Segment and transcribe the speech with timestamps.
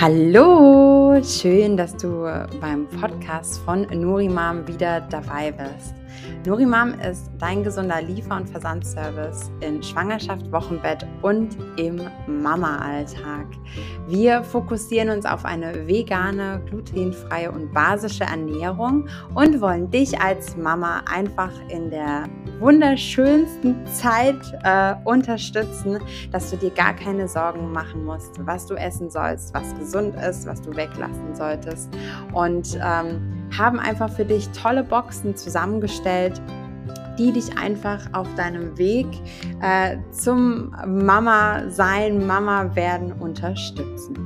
[0.00, 2.22] Hallo, schön, dass du
[2.60, 5.92] beim Podcast von Nurimam wieder dabei bist.
[6.46, 13.46] Nurimam ist dein gesunder Liefer- und Versandservice in Schwangerschaft, Wochenbett und im Mama-Alltag.
[14.06, 21.02] Wir fokussieren uns auf eine vegane, glutenfreie und basische Ernährung und wollen dich als Mama
[21.12, 22.24] einfach in der
[22.60, 25.98] wunderschönsten Zeit äh, unterstützen,
[26.32, 30.46] dass du dir gar keine Sorgen machen musst, was du essen sollst, was gesund ist,
[30.46, 31.88] was du weglassen solltest.
[32.32, 36.40] Und ähm, haben einfach für dich tolle Boxen zusammengestellt,
[37.18, 39.06] die dich einfach auf deinem Weg
[39.60, 44.16] äh, zum Mama sein, Mama werden unterstützen.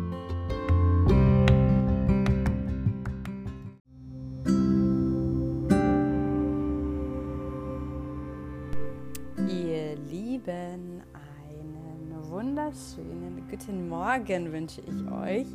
[9.48, 15.47] Ihr Lieben, einen wunderschönen guten Morgen wünsche ich euch.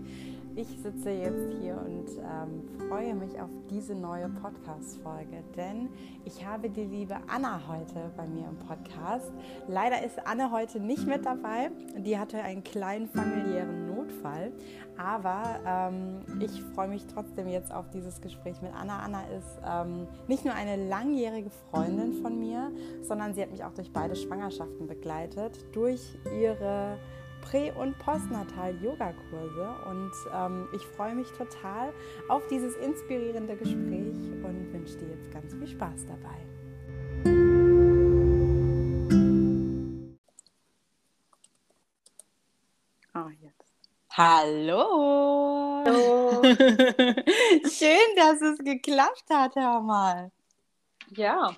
[0.58, 5.88] Ich sitze jetzt hier und ähm, freue mich auf diese neue Podcast-Folge, denn
[6.26, 9.32] ich habe die liebe Anna heute bei mir im Podcast.
[9.68, 11.70] Leider ist Anne heute nicht mit dabei.
[12.00, 14.52] Die hatte einen kleinen familiären Notfall.
[14.98, 18.98] Aber ähm, ich freue mich trotzdem jetzt auf dieses Gespräch mit Anna.
[18.98, 22.72] Anna ist ähm, nicht nur eine langjährige Freundin von mir,
[23.04, 26.02] sondern sie hat mich auch durch beide Schwangerschaften begleitet, durch
[26.36, 26.98] ihre
[27.50, 29.76] Prä- und Postnatal-Yoga-Kurse.
[29.90, 31.94] Und ähm, ich freue mich total
[32.28, 36.38] auf dieses inspirierende Gespräch und wünsche dir jetzt ganz viel Spaß dabei.
[43.14, 43.90] Ah, jetzt.
[44.12, 45.84] Hallo!
[45.86, 46.44] Hallo.
[46.44, 50.32] Schön, dass es geklappt hat, hör mal.
[51.12, 51.56] Ja.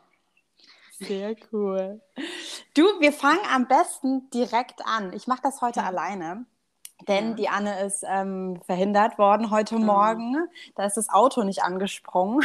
[1.00, 2.02] Sehr cool.
[2.80, 5.12] Du, wir fangen am besten direkt an.
[5.12, 5.88] Ich mache das heute ja.
[5.88, 6.46] alleine.
[7.10, 7.36] Denn ja.
[7.36, 9.80] die Anne ist ähm, verhindert worden heute oh.
[9.80, 10.38] Morgen.
[10.76, 12.40] Da ist das Auto nicht angesprungen.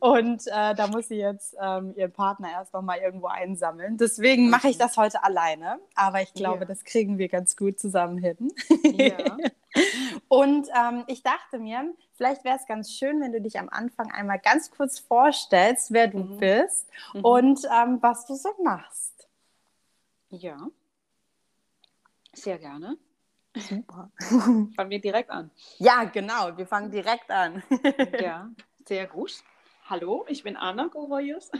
[0.00, 3.96] Oh und äh, da muss sie jetzt ähm, ihren Partner erst noch mal irgendwo einsammeln.
[3.96, 5.80] Deswegen mache ich das heute alleine.
[5.96, 6.64] Aber ich glaube, ja.
[6.66, 8.52] das kriegen wir ganz gut zusammen hin.
[8.84, 9.36] Ja.
[10.28, 14.12] und ähm, ich dachte mir, vielleicht wäre es ganz schön, wenn du dich am Anfang
[14.12, 16.38] einmal ganz kurz vorstellst, wer du mhm.
[16.38, 17.24] bist mhm.
[17.24, 19.15] und ähm, was du so machst.
[20.30, 20.58] Ja,
[22.32, 22.98] sehr gerne.
[23.54, 24.10] Super.
[24.18, 25.50] Fangen wir direkt an.
[25.78, 26.56] Ja, genau.
[26.56, 27.62] Wir fangen direkt an.
[28.20, 28.50] ja,
[28.84, 29.42] sehr gut.
[29.88, 31.50] Hallo, ich bin Anna Goroyus,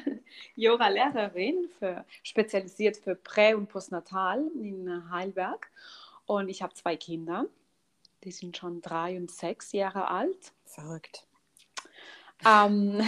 [0.56, 5.70] Yoga-Lehrerin, für, spezialisiert für Prä- und Postnatal in Heilberg.
[6.26, 7.46] Und ich habe zwei Kinder.
[8.24, 10.52] Die sind schon drei und sechs Jahre alt.
[10.64, 11.24] Verrückt.
[12.44, 13.00] Ähm,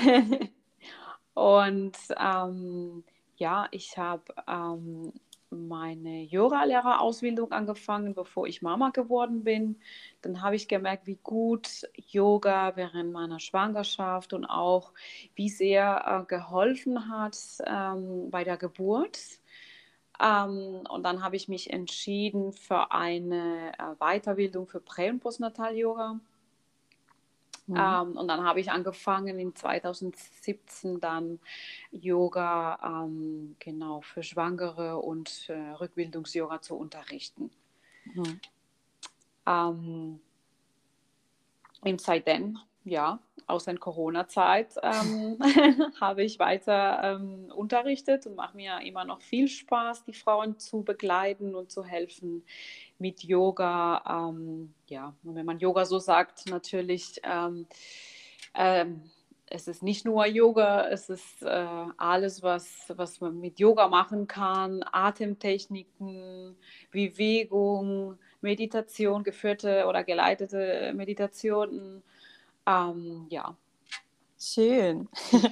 [1.34, 3.04] und ähm,
[3.36, 5.12] ja, ich habe ähm,
[5.50, 9.80] meine Yoga-Lehrerausbildung angefangen, bevor ich Mama geworden bin.
[10.22, 14.92] Dann habe ich gemerkt, wie gut Yoga während meiner Schwangerschaft und auch
[15.34, 19.18] wie sehr äh, geholfen hat ähm, bei der Geburt.
[20.20, 26.20] Ähm, und dann habe ich mich entschieden für eine äh, Weiterbildung für Prä- und Postnatal-Yoga.
[27.68, 27.76] Mhm.
[27.76, 31.38] Ähm, und dann habe ich angefangen in 2017 dann
[31.90, 37.50] Yoga ähm, genau für Schwangere und äh, Rückbildungs-Yoga zu unterrichten.
[38.14, 38.40] Mhm.
[39.46, 40.20] Ähm,
[41.82, 45.38] und seitdem, ja, aus der Corona-Zeit ähm,
[46.00, 50.82] habe ich weiter ähm, unterrichtet und mache mir immer noch viel Spaß, die Frauen zu
[50.82, 52.44] begleiten und zu helfen,
[52.98, 54.28] mit Yoga.
[54.30, 57.66] Ähm, ja, wenn man Yoga so sagt, natürlich, ähm,
[58.54, 59.02] ähm,
[59.50, 61.66] es ist nicht nur Yoga, es ist äh,
[61.96, 66.56] alles, was, was man mit Yoga machen kann, Atemtechniken,
[66.90, 72.02] Bewegung, Meditation, geführte oder geleitete Meditationen.
[72.66, 73.56] Ähm, ja,
[74.38, 75.08] Schön.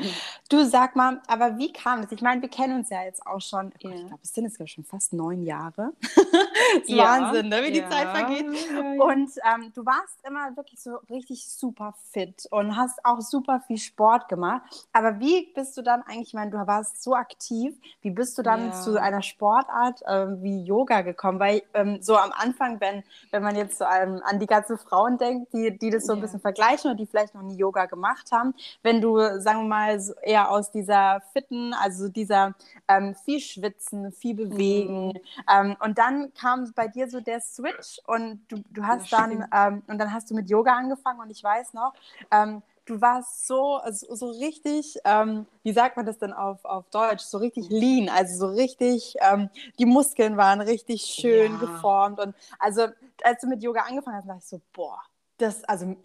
[0.49, 2.13] Du sag mal, aber wie kam es?
[2.13, 3.91] Ich meine, wir kennen uns ja jetzt auch schon, ja.
[3.91, 5.93] ich glaube, es sind jetzt schon fast neun Jahre.
[6.01, 7.05] das ist ja.
[7.05, 7.65] Wahnsinn, ne?
[7.65, 7.91] wie die ja.
[7.91, 8.47] Zeit vergeht.
[8.47, 13.79] Und ähm, du warst immer wirklich so richtig super fit und hast auch super viel
[13.79, 14.87] Sport gemacht.
[14.93, 18.43] Aber wie bist du dann eigentlich, ich meine, du warst so aktiv, wie bist du
[18.43, 21.41] dann zu einer Sportart ähm, wie Yoga gekommen?
[21.41, 25.19] Weil ähm, so am Anfang, wenn, wenn man jetzt so an, an die ganzen Frauen
[25.19, 28.31] denkt, die, die das so ein bisschen vergleichen oder die vielleicht noch nie Yoga gemacht
[28.31, 32.55] haben, wenn du, sagen wir mal, eher aus dieser fitten, also dieser
[32.89, 35.09] ähm, viel schwitzen, viel bewegen.
[35.09, 35.21] Mhm.
[35.53, 39.83] Ähm, und dann kam bei dir so der Switch und du, du hast dann, ähm,
[39.87, 41.93] und dann hast du mit Yoga angefangen und ich weiß noch,
[42.31, 46.89] ähm, du warst so, so, so richtig, ähm, wie sagt man das denn auf, auf
[46.91, 51.59] Deutsch, so richtig lean, also so richtig, ähm, die Muskeln waren richtig schön ja.
[51.59, 52.87] geformt und also
[53.23, 55.01] als du mit Yoga angefangen hast, dachte ich so, boah,
[55.39, 55.97] das, also,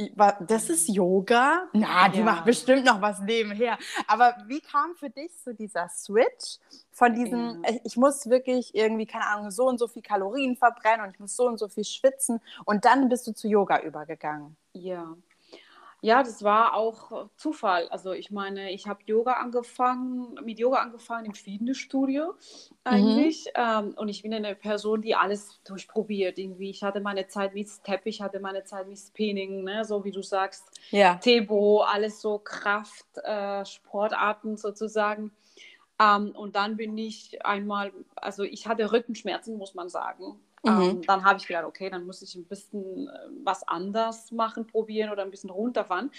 [0.47, 1.67] das ist Yoga?
[1.73, 2.25] Na, die ja.
[2.25, 3.77] macht bestimmt noch was nebenher.
[4.07, 6.57] Aber wie kam für dich so dieser Switch
[6.91, 7.75] von diesem, ja.
[7.83, 11.35] ich muss wirklich irgendwie, keine Ahnung, so und so viel Kalorien verbrennen und ich muss
[11.35, 14.57] so und so viel schwitzen und dann bist du zu Yoga übergegangen?
[14.73, 15.15] Ja,
[16.03, 17.87] ja, das war auch Zufall.
[17.89, 22.33] Also ich meine, ich habe Yoga angefangen, mit Yoga angefangen im Fitnessstudio
[22.83, 23.45] eigentlich.
[23.55, 23.61] Mhm.
[23.89, 26.39] Ähm, und ich bin eine Person, die alles durchprobiert.
[26.39, 29.85] Irgendwie, ich hatte meine Zeit mit Step, ich hatte meine Zeit mit Spinning, ne?
[29.85, 31.15] so wie du sagst, ja.
[31.15, 35.31] Tebo, alles so Kraft, äh, Sportarten sozusagen.
[36.01, 40.39] Ähm, und dann bin ich einmal, also ich hatte Rückenschmerzen, muss man sagen.
[40.63, 40.81] Mhm.
[40.81, 43.11] Ähm, dann habe ich gedacht, okay, dann muss ich ein bisschen äh,
[43.43, 46.11] was anders machen, probieren oder ein bisschen runterfahren.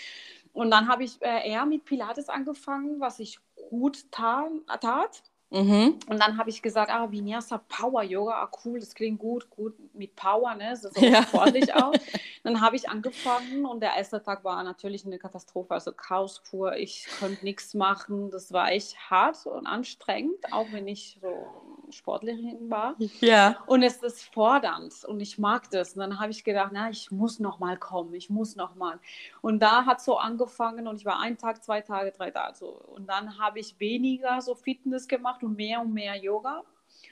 [0.52, 3.38] Und dann habe ich äh, eher mit Pilates angefangen, was ich
[3.70, 5.22] gut tat.
[5.52, 5.98] Mhm.
[6.08, 9.74] Und dann habe ich gesagt, ah, Vinyasa Power Yoga, ah, cool, das klingt gut, gut
[9.94, 10.74] mit Power, ne?
[10.74, 11.22] Sieht ja.
[11.22, 11.96] sportlich aus.
[12.42, 16.74] Dann habe ich angefangen und der erste Tag war natürlich eine Katastrophe, also Chaos pur.
[16.76, 18.30] Ich konnte nichts machen.
[18.30, 21.46] Das war echt hart und anstrengend, auch wenn ich so
[21.92, 22.96] Sportlerin war.
[23.20, 23.56] Ja.
[23.66, 25.94] Und es ist fordernd und ich mag das.
[25.94, 28.98] Und dann habe ich gedacht, na, ich muss noch mal kommen, ich muss noch mal.
[29.40, 32.68] Und da hat so angefangen und ich war einen Tag, zwei Tage, drei Tage so.
[32.68, 36.62] Und dann habe ich weniger so Fitness gemacht gemacht und mehr und mehr Yoga.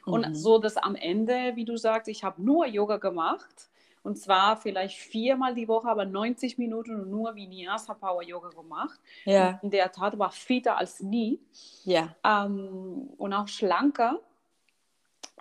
[0.06, 0.12] Mhm.
[0.12, 3.68] Und so, dass am Ende, wie du sagst, ich habe nur Yoga gemacht.
[4.02, 8.98] Und zwar vielleicht viermal die Woche, aber 90 Minuten und nur Vinyasa Power Yoga gemacht.
[9.26, 9.60] Ja.
[9.62, 11.38] In der Tat war fitter als nie.
[11.84, 12.16] Ja.
[12.24, 14.18] Ähm, und auch schlanker.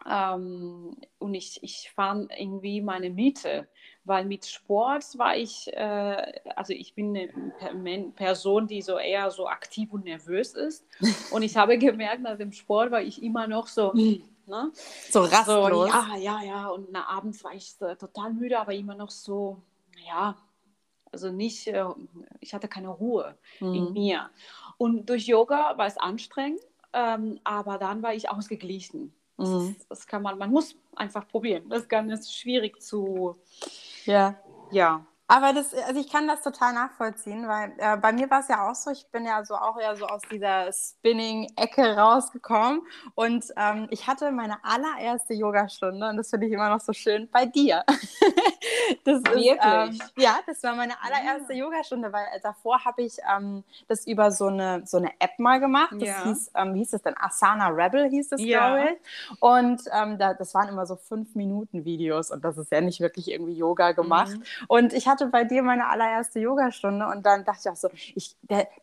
[0.07, 3.67] Ähm, und ich, ich fand irgendwie meine Miete,
[4.05, 7.17] weil mit Sport war ich, äh, also ich bin
[7.61, 10.85] eine Person, die so eher so aktiv und nervös ist.
[11.31, 14.71] Und ich habe gemerkt, nach dem Sport war ich immer noch so, ne?
[15.09, 15.91] So rastlos.
[15.91, 16.67] So, ja, ja, ja.
[16.69, 19.61] Und na, abends war ich so, total müde, aber immer noch so,
[20.07, 20.35] ja,
[21.11, 21.85] also nicht, äh,
[22.39, 23.73] ich hatte keine Ruhe mhm.
[23.73, 24.29] in mir.
[24.77, 26.61] Und durch Yoga war es anstrengend,
[26.93, 29.13] ähm, aber dann war ich ausgeglichen.
[29.39, 29.75] Das, mhm.
[29.77, 31.69] ist, das, kann man, man muss einfach probieren.
[31.69, 33.37] Das ist ganz schwierig zu.
[34.05, 34.37] Ja.
[34.71, 35.05] Ja.
[35.31, 38.67] Aber das, also ich kann das total nachvollziehen, weil äh, bei mir war es ja
[38.67, 42.81] auch so, ich bin ja so auch eher so aus dieser Spinning-Ecke rausgekommen
[43.13, 47.29] und ähm, ich hatte meine allererste Yogastunde und das finde ich immer noch so schön
[47.31, 47.83] bei dir.
[49.05, 49.51] das Wirklich?
[49.51, 51.65] Ist, ähm, ja, das war meine allererste ja.
[51.65, 55.59] Yogastunde, weil äh, davor habe ich ähm, das über so eine, so eine App mal
[55.59, 55.93] gemacht.
[55.93, 56.23] Das ja.
[56.23, 57.15] hieß, ähm, wie hieß das denn?
[57.19, 58.75] Asana Rebel hieß das, ja.
[58.75, 59.37] glaube ich.
[59.41, 62.99] Und ähm, da, das waren immer so fünf Minuten Videos und das ist ja nicht
[62.99, 64.31] wirklich irgendwie Yoga gemacht.
[64.31, 64.43] Mhm.
[64.67, 67.89] Und ich hatte hatte bei dir meine allererste Yogastunde und dann dachte ich auch so,
[68.15, 68.35] ich,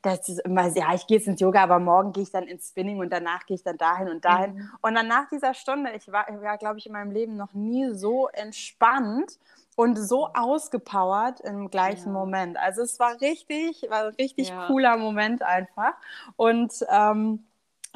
[0.02, 2.68] das ist immer, ja, ich gehe jetzt ins Yoga, aber morgen gehe ich dann ins
[2.68, 4.54] Spinning und danach gehe ich dann dahin und dahin.
[4.54, 4.70] Mhm.
[4.82, 7.90] Und dann nach dieser Stunde, ich war, war glaube ich, in meinem Leben noch nie
[7.94, 9.38] so entspannt
[9.76, 12.12] und so ausgepowert im gleichen ja.
[12.12, 12.56] Moment.
[12.58, 14.66] Also es war richtig, war ein richtig ja.
[14.66, 15.94] cooler Moment einfach.
[16.36, 17.46] Und ähm,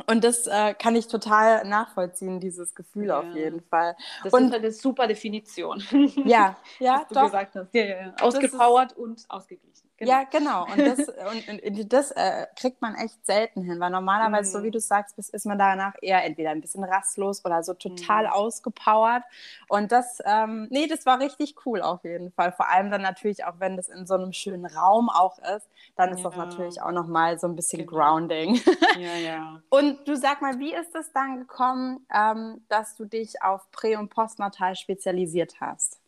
[0.07, 3.21] und das äh, kann ich total nachvollziehen, dieses Gefühl ja.
[3.21, 3.97] auf jeden Fall.
[4.25, 5.83] Das und, ist eine super Definition.
[6.25, 7.25] Ja, ja, doch.
[7.25, 7.75] gesagt hast.
[7.75, 9.90] Ja, ja, Ausgepowert und ausgeglichen.
[10.01, 10.13] Genau.
[10.13, 10.65] Ja, genau.
[10.65, 14.53] Und das, und, und das äh, kriegt man echt selten hin, weil normalerweise, mm.
[14.53, 14.73] so wie mhm.
[14.73, 18.31] du sagst, ist, man danach eher entweder ein bisschen rastlos oder so total mm.
[18.31, 19.25] ausgepowert.
[19.69, 22.51] Und das, ähm, nee, das war richtig cool auf jeden Fall.
[22.53, 26.13] Vor allem dann natürlich auch, wenn das in so einem schönen Raum auch ist, dann
[26.13, 26.31] ist ja.
[26.31, 27.99] das natürlich auch nochmal so ein bisschen genau.
[27.99, 28.59] Grounding.
[28.99, 29.63] Ja, ja.
[29.69, 33.97] Und du sag mal, wie ist es dann gekommen, ähm, dass du dich auf Prä-
[33.97, 36.00] und Postnatal spezialisiert hast?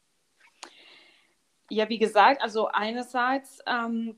[1.73, 4.17] Ja, wie gesagt, also einerseits, ähm,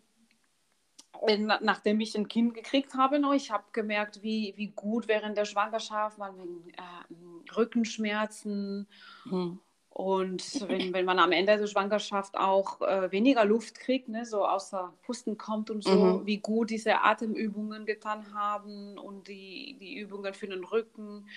[1.60, 5.44] nachdem ich ein Kind gekriegt habe, noch, ich habe gemerkt, wie, wie gut während der
[5.44, 8.88] Schwangerschaft, man wegen äh, Rückenschmerzen
[9.24, 9.60] mhm.
[9.88, 14.44] und wenn, wenn man am Ende der Schwangerschaft auch äh, weniger Luft kriegt, ne, so
[14.44, 16.26] außer Pusten kommt und so, mhm.
[16.26, 21.28] wie gut diese Atemübungen getan haben und die, die Übungen für den Rücken.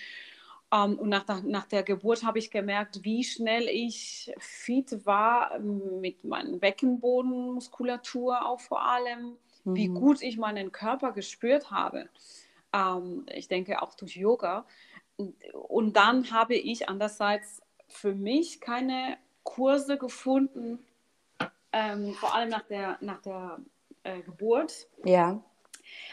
[0.70, 5.58] Um, ähm, und nach, nach der Geburt habe ich gemerkt, wie schnell ich fit war
[5.60, 9.76] mit meiner Beckenbodenmuskulatur auch vor allem, mhm.
[9.76, 12.10] wie gut ich meinen Körper gespürt habe.
[12.74, 14.66] Um, ähm, ich denke auch durch Yoga.
[15.16, 20.80] Und dann habe ich andererseits für mich keine Kurse gefunden,
[21.72, 23.60] ähm, vor allem nach der, nach der
[24.04, 24.90] äh, Geburt.
[25.06, 25.42] Ja.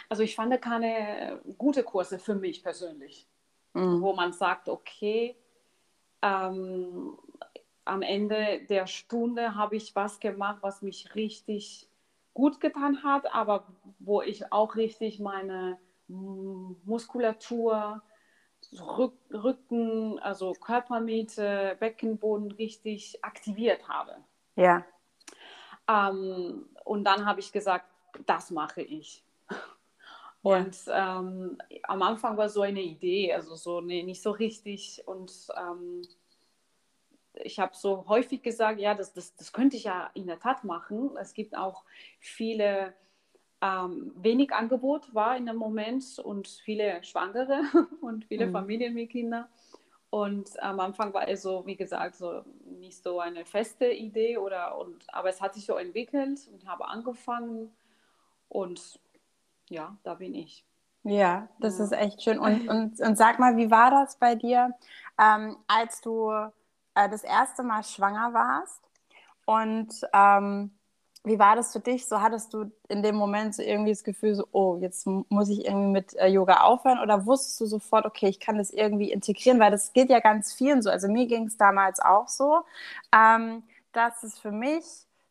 [0.08, 3.26] Also ich fand keine gute Kurse für mich persönlich
[3.74, 4.00] mhm.
[4.00, 5.36] wo man sagt, okay,
[6.22, 7.18] ähm,
[7.84, 11.88] am Ende der Stunde habe ich was gemacht, was mich richtig
[12.32, 13.66] gut getan hat, aber
[13.98, 15.78] wo ich auch richtig meine
[16.08, 18.02] Muskulatur,
[19.30, 24.16] Rücken, also Körpermitte, Beckenboden richtig aktiviert habe.
[24.56, 24.84] Ja.
[25.88, 27.86] Ähm, und dann habe ich gesagt,
[28.26, 29.22] das mache ich.
[30.44, 35.02] Und ähm, am Anfang war so eine Idee, also so nee, nicht so richtig.
[35.06, 36.02] Und ähm,
[37.42, 40.62] ich habe so häufig gesagt, ja, das, das, das könnte ich ja in der Tat
[40.62, 41.16] machen.
[41.18, 41.84] Es gibt auch
[42.20, 42.92] viele,
[43.62, 47.62] ähm, wenig Angebot war in dem Moment und viele Schwangere
[48.02, 48.52] und viele mhm.
[48.52, 49.46] Familien mit Kindern.
[50.10, 54.76] Und am Anfang war es so, wie gesagt, so nicht so eine feste Idee oder
[54.76, 57.74] und aber es hat sich so entwickelt und habe angefangen
[58.50, 59.00] und
[59.68, 60.64] ja, da bin ich.
[61.04, 61.84] Ja, das ja.
[61.84, 62.38] ist echt schön.
[62.38, 64.72] Und, und, und sag mal, wie war das bei dir,
[65.18, 68.80] ähm, als du äh, das erste Mal schwanger warst?
[69.44, 70.70] Und ähm,
[71.24, 72.06] wie war das für dich?
[72.06, 75.64] So hattest du in dem Moment so irgendwie das Gefühl, so, oh, jetzt muss ich
[75.66, 76.98] irgendwie mit äh, Yoga aufhören?
[77.00, 79.58] Oder wusstest du sofort, okay, ich kann das irgendwie integrieren?
[79.60, 80.90] Weil das geht ja ganz vielen so.
[80.90, 82.62] Also mir ging es damals auch so,
[83.12, 84.84] ähm, dass es für mich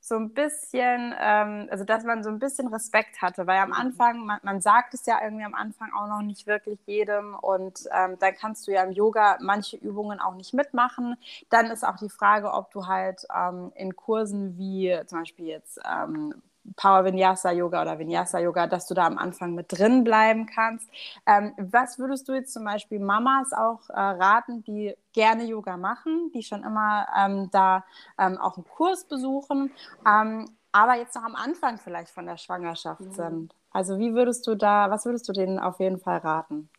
[0.06, 3.76] so ein bisschen, ähm, also dass man so ein bisschen Respekt hatte, weil am mhm.
[3.76, 7.88] Anfang, man, man, sagt es ja irgendwie am Anfang auch noch nicht wirklich jedem und
[7.90, 11.16] ähm, dann kannst du ja im Yoga manche Übungen auch nicht mitmachen.
[11.50, 15.80] Dann ist auch die Frage, ob du halt ähm, in Kursen wie zum Beispiel jetzt
[15.90, 16.34] ähm,
[16.76, 20.90] Power Vinyasa Yoga oder Vinyasa Yoga, dass du da am Anfang mit drin bleiben kannst.
[21.26, 26.32] Ähm, was würdest du jetzt zum Beispiel Mamas auch äh, raten, die gerne Yoga machen,
[26.34, 27.84] die schon immer ähm, da
[28.18, 29.72] ähm, auch einen Kurs besuchen,
[30.08, 33.14] ähm, aber jetzt noch am Anfang vielleicht von der Schwangerschaft mhm.
[33.14, 33.56] sind?
[33.72, 36.70] Also wie würdest du da, was würdest du denen auf jeden Fall raten?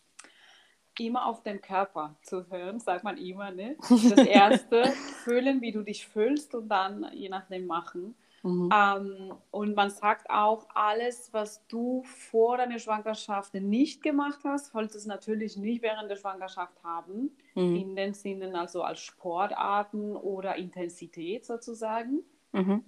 [1.00, 3.76] immer auf den Körper zu hören, sagt man immer, ne?
[3.88, 4.85] Das erste,
[5.25, 8.14] fühlen, wie du dich fühlst und dann je nachdem machen.
[8.45, 8.69] Mhm.
[8.73, 15.07] Ähm, und man sagt auch, alles, was du vor deiner Schwangerschaft nicht gemacht hast, solltest
[15.07, 17.37] du natürlich nicht während der Schwangerschaft haben.
[17.55, 17.77] Mhm.
[17.77, 22.23] In den Sinnen also als Sportarten oder Intensität sozusagen.
[22.53, 22.85] Mhm.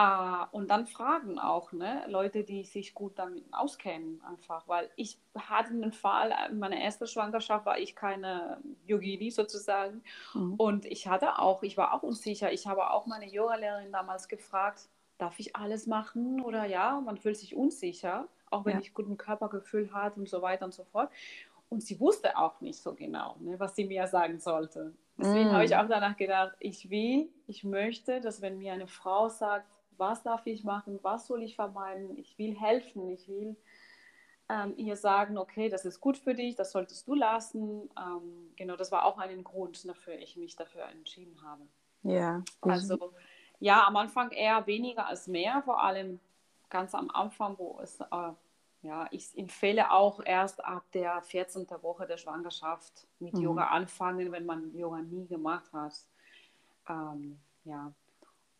[0.00, 4.68] Uh, und dann fragen auch ne, Leute, die sich gut damit auskennen, einfach.
[4.68, 10.04] Weil ich hatte einen Fall, in meiner ersten Schwangerschaft war ich keine Yogini sozusagen.
[10.34, 10.54] Mhm.
[10.54, 12.52] Und ich hatte auch, ich war auch unsicher.
[12.52, 14.88] Ich habe auch meine Yoga-Lehrerin damals gefragt,
[15.18, 16.40] darf ich alles machen?
[16.42, 18.80] Oder ja, man fühlt sich unsicher, auch wenn ja.
[18.80, 21.10] ich guten Körpergefühl hatte und so weiter und so fort.
[21.70, 24.94] Und sie wusste auch nicht so genau, ne, was sie mir sagen sollte.
[25.18, 25.52] Deswegen mm.
[25.52, 29.66] habe ich auch danach gedacht, ich will, ich möchte, dass wenn mir eine Frau sagt,
[29.98, 33.56] was darf ich machen, was soll ich vermeiden, ich will helfen, ich will
[34.48, 37.90] ähm, ihr sagen, okay, das ist gut für dich, das solltest du lassen.
[37.98, 41.62] Ähm, genau, das war auch ein Grund, dafür ich mich dafür entschieden habe.
[42.02, 42.42] Ja.
[42.62, 43.12] Also
[43.60, 46.20] ja, am Anfang eher weniger als mehr, vor allem
[46.70, 48.32] ganz am Anfang, wo es äh,
[48.82, 51.66] ja, ich empfehle auch erst ab der 14.
[51.82, 53.40] Woche der Schwangerschaft mit mhm.
[53.40, 55.94] Yoga anfangen, wenn man Yoga nie gemacht hat.
[56.88, 57.92] Ähm, ja,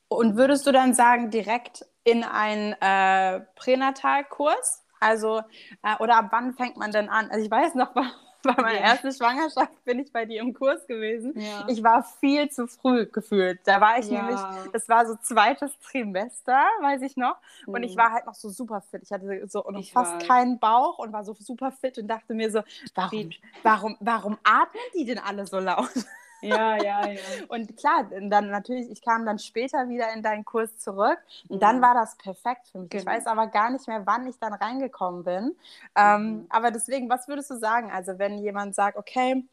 [0.09, 4.85] und würdest du dann sagen, direkt in einen äh, Pränatalkurs?
[5.01, 5.43] Also,
[5.83, 7.31] äh, oder ab wann fängt man denn an?
[7.31, 8.05] Also ich weiß noch, bei,
[8.43, 8.87] bei meiner ja.
[8.87, 11.35] ersten Schwangerschaft bin ich bei dir im Kurs gewesen.
[11.39, 11.67] Ja.
[11.69, 13.61] Ich war viel zu früh gefühlt.
[13.65, 14.23] Da war ich ja.
[14.23, 14.41] nämlich,
[14.73, 17.37] das war so zweites Trimester, weiß ich noch.
[17.67, 17.85] Und mhm.
[17.85, 19.03] ich war halt noch so super fit.
[19.03, 20.27] Ich hatte so ich fast weiß.
[20.27, 22.63] keinen Bauch und war so super fit und dachte mir so,
[22.95, 23.31] warum,
[23.63, 25.91] warum, warum atmen die denn alle so laut?
[26.41, 27.21] Ja, ja, ja.
[27.49, 31.19] Und klar, dann natürlich, ich kam dann später wieder in deinen Kurs zurück
[31.49, 32.91] und dann war das perfekt für mich.
[32.91, 33.01] Genau.
[33.03, 35.57] Ich weiß aber gar nicht mehr, wann ich dann reingekommen bin.
[35.97, 36.47] Ähm, mhm.
[36.51, 37.91] aber deswegen, was würdest du sagen?
[37.91, 39.45] Also, wenn jemand sagt, okay,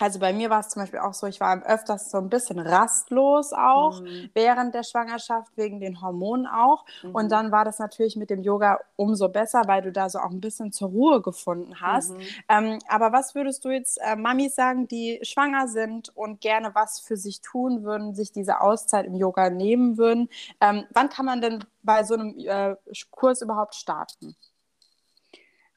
[0.00, 2.58] also bei mir war es zum Beispiel auch so, ich war öfters so ein bisschen
[2.58, 4.28] rastlos auch mhm.
[4.34, 6.84] während der Schwangerschaft, wegen den Hormonen auch.
[7.04, 7.14] Mhm.
[7.14, 10.30] Und dann war das natürlich mit dem Yoga umso besser, weil du da so auch
[10.30, 12.10] ein bisschen zur Ruhe gefunden hast.
[12.10, 12.20] Mhm.
[12.48, 16.98] Ähm, aber was würdest du jetzt äh, Mamis sagen, die schwanger sind und gerne was
[16.98, 20.28] für sich tun würden, sich diese Auszeit im Yoga nehmen würden?
[20.60, 22.74] Ähm, wann kann man denn bei so einem äh,
[23.12, 24.34] Kurs überhaupt starten?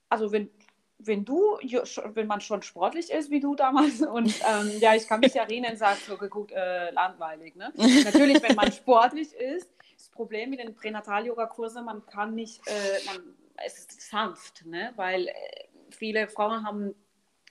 [0.10, 0.50] Also wenn
[1.00, 1.58] wenn du,
[2.14, 5.78] wenn man schon sportlich ist wie du damals und ähm, ja, ich kann mich erinnern,
[5.78, 7.56] sagst du, gut, äh, langweilig.
[7.56, 7.72] Ne?
[8.04, 13.36] Natürlich, wenn man sportlich ist, das Problem mit den Pränatal-Yoga-Kursen, man kann nicht, äh, man,
[13.66, 14.94] es ist sanft, ne?
[14.96, 15.34] weil äh,
[15.92, 16.96] viele Frauen haben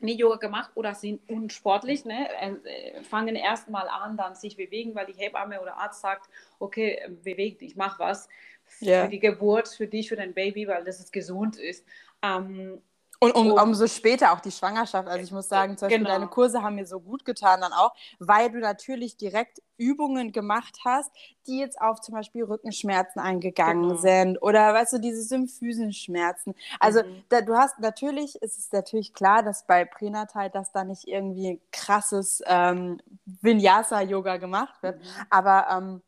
[0.00, 2.28] nie Yoga gemacht oder sind unsportlich, ne?
[2.38, 7.00] Äh, fangen erst mal an, dann sich bewegen, weil die Hebamme oder Arzt sagt, okay,
[7.24, 8.28] beweg dich, mach was
[8.64, 9.06] für yeah.
[9.06, 11.86] die Geburt, für dich, für dein Baby, weil das ist gesund ist.
[12.22, 12.82] Ähm,
[13.18, 15.08] Und um, umso später auch die Schwangerschaft.
[15.08, 16.11] Also ich muss sagen, zum Beispiel genau.
[16.11, 20.78] deine Kurse haben mir so gut getan dann auch, weil du natürlich direkt Übungen gemacht
[20.85, 21.11] hast,
[21.46, 24.00] die jetzt auf zum Beispiel Rückenschmerzen eingegangen genau.
[24.00, 26.54] sind oder weißt du, diese Symphysenschmerzen.
[26.80, 27.23] Also mhm.
[27.28, 31.61] da, du hast natürlich, ist es natürlich klar, dass bei Pränatal, dass da nicht irgendwie
[31.73, 35.06] krasses ähm, Vinyasa-Yoga gemacht wird, mhm.
[35.30, 36.02] aber ähm,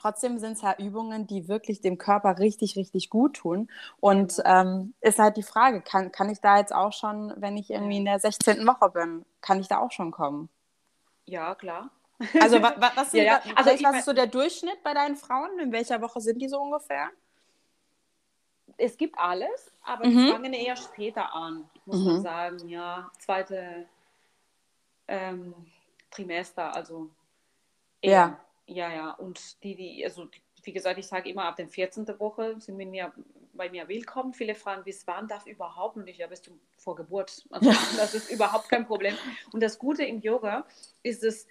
[0.00, 3.68] Trotzdem sind es ja Übungen, die wirklich dem Körper richtig, richtig gut tun.
[3.98, 7.68] Und ähm, ist halt die Frage, kann, kann ich da jetzt auch schon, wenn ich
[7.68, 8.64] irgendwie in der 16.
[8.64, 10.48] Woche bin, kann ich da auch schon kommen?
[11.24, 11.90] Ja, klar.
[12.40, 13.56] Also wa, wa, was, sind, ja, ja.
[13.56, 15.58] Also, was mein, ist so der Durchschnitt bei deinen Frauen?
[15.58, 17.08] In welcher Woche sind die so ungefähr?
[18.76, 20.10] Es gibt alles, aber mhm.
[20.10, 22.04] die fangen eher später an, muss mhm.
[22.04, 22.68] man sagen.
[22.68, 23.86] Ja, zweite
[25.08, 25.54] ähm,
[26.12, 27.10] Trimester, also
[28.00, 28.12] eher.
[28.12, 28.40] Ja.
[28.68, 30.28] Ja, ja, und die, die, also
[30.62, 32.06] wie gesagt, ich sage immer, ab der 14.
[32.20, 33.12] Woche sind mir,
[33.54, 34.34] bei mir willkommen.
[34.34, 37.46] Viele fragen, bis wann darf überhaupt und ich, ja, bis zum vor Geburt.
[37.50, 37.70] Also.
[37.96, 39.16] Das ist überhaupt kein Problem.
[39.52, 40.66] Und das Gute im Yoga
[41.02, 41.46] ist es,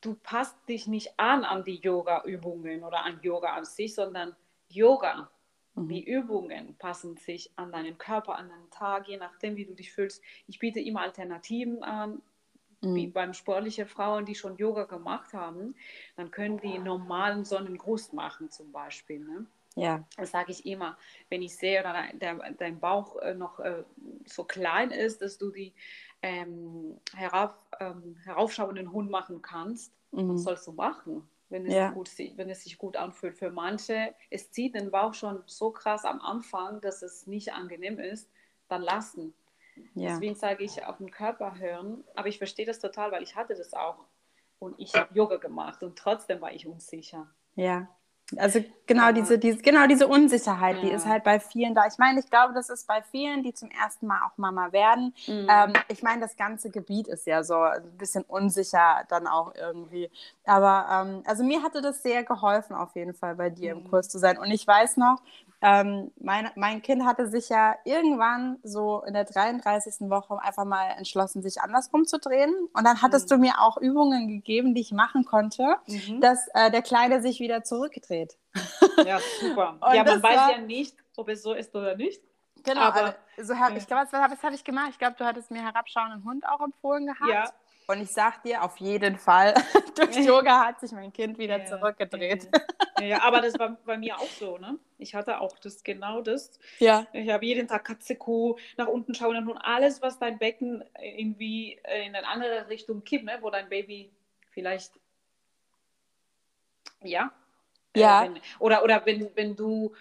[0.00, 4.36] du passt dich nicht an an die Yoga-Übungen oder an Yoga an sich, sondern
[4.68, 5.28] Yoga,
[5.74, 5.88] mhm.
[5.88, 9.92] die Übungen passen sich an deinen Körper, an deinen Tag, je nachdem, wie du dich
[9.92, 10.22] fühlst.
[10.46, 12.22] Ich biete immer Alternativen an,
[12.84, 13.12] wie mhm.
[13.12, 15.74] beim sportlichen Frauen, die schon Yoga gemacht haben,
[16.16, 19.20] dann können die normalen Sonnengruß machen zum Beispiel.
[19.20, 19.46] Ne?
[19.76, 20.04] Ja.
[20.16, 20.96] Das sage ich immer,
[21.30, 21.82] wenn ich sehe,
[22.14, 23.84] der, dein Bauch äh, noch äh,
[24.26, 25.72] so klein ist, dass du die
[26.22, 30.34] ähm, herauf, ähm, heraufschauenden Hund machen kannst, mhm.
[30.34, 31.28] was sollst du machen?
[31.50, 31.90] Wenn es, ja.
[31.90, 33.36] gut, wenn es sich gut anfühlt.
[33.36, 37.98] Für manche, es zieht den Bauch schon so krass am Anfang, dass es nicht angenehm
[37.98, 38.28] ist,
[38.68, 39.34] dann lassen.
[39.94, 40.10] Ja.
[40.10, 42.04] Deswegen sage ich auf den Körper hören.
[42.14, 44.04] Aber ich verstehe das total, weil ich hatte das auch.
[44.58, 47.28] Und ich habe Yoga gemacht und trotzdem war ich unsicher.
[47.54, 47.88] Ja.
[48.38, 49.12] Also genau, ja.
[49.12, 50.82] diese, diese, genau diese Unsicherheit, ja.
[50.82, 51.86] die ist halt bei vielen da.
[51.86, 55.14] Ich meine, ich glaube, das ist bei vielen, die zum ersten Mal auch Mama werden.
[55.26, 55.46] Mhm.
[55.50, 60.10] Ähm, ich meine, das ganze Gebiet ist ja so ein bisschen unsicher dann auch irgendwie.
[60.46, 63.82] Aber ähm, also mir hatte das sehr geholfen, auf jeden Fall bei dir mhm.
[63.82, 64.38] im Kurs zu sein.
[64.38, 65.20] Und ich weiß noch,
[65.66, 70.10] ähm, mein, mein Kind hatte sich ja irgendwann so in der 33.
[70.10, 72.54] Woche einfach mal entschlossen, sich andersrum zu drehen.
[72.74, 73.36] Und dann hattest mhm.
[73.36, 76.20] du mir auch Übungen gegeben, die ich machen konnte, mhm.
[76.20, 78.36] dass äh, der Kleine sich wieder zurückdreht.
[79.06, 79.78] Ja, super.
[79.94, 80.50] ja, man weiß war...
[80.52, 82.22] ja nicht, ob es so ist oder nicht.
[82.62, 84.88] Genau, aber also, so, ich glaube, was, was habe ich gemacht?
[84.90, 87.30] Ich glaube, du hattest mir herabschauenden Hund auch empfohlen gehabt.
[87.30, 87.50] Ja.
[87.86, 89.54] Und ich sag dir, auf jeden Fall,
[89.96, 92.48] durch Yoga hat sich mein Kind wieder ja, zurückgedreht.
[92.98, 94.78] Ja, ja, aber das war bei mir auch so, ne?
[94.98, 96.58] Ich hatte auch das genau das.
[96.78, 97.06] Ja.
[97.12, 101.78] Ich habe jeden Tag Katze, Kuh, nach unten schauen und alles, was dein Becken irgendwie
[102.04, 103.38] in eine andere Richtung kippt, ne?
[103.40, 104.10] wo dein Baby
[104.50, 104.92] vielleicht
[107.02, 107.32] ja.
[107.94, 108.22] Äh, ja.
[108.22, 109.94] Wenn, oder oder wenn, wenn du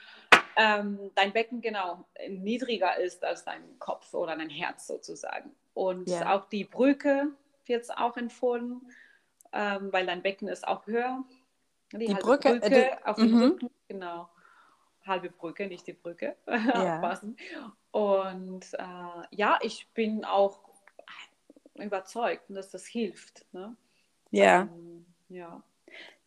[0.56, 5.52] ähm, dein Becken genau niedriger ist als dein Kopf oder dein Herz sozusagen.
[5.74, 6.36] Und ja.
[6.36, 7.30] auch die Brücke
[7.66, 8.82] wird es auch empfohlen,
[9.52, 11.24] ähm, weil dein Becken ist auch höher.
[11.92, 13.42] Die, die Brücke, Brücke äh, die, auf dem mhm.
[13.42, 14.30] Rücken, genau.
[15.06, 16.36] Halbe Brücke, nicht die Brücke.
[16.48, 16.96] Ja.
[16.96, 17.38] Aufpassen.
[17.92, 20.60] Und äh, ja, ich bin auch
[21.76, 23.46] überzeugt, dass das hilft.
[23.54, 23.76] Ne?
[24.32, 24.62] Ja.
[24.62, 25.62] Ähm, ja.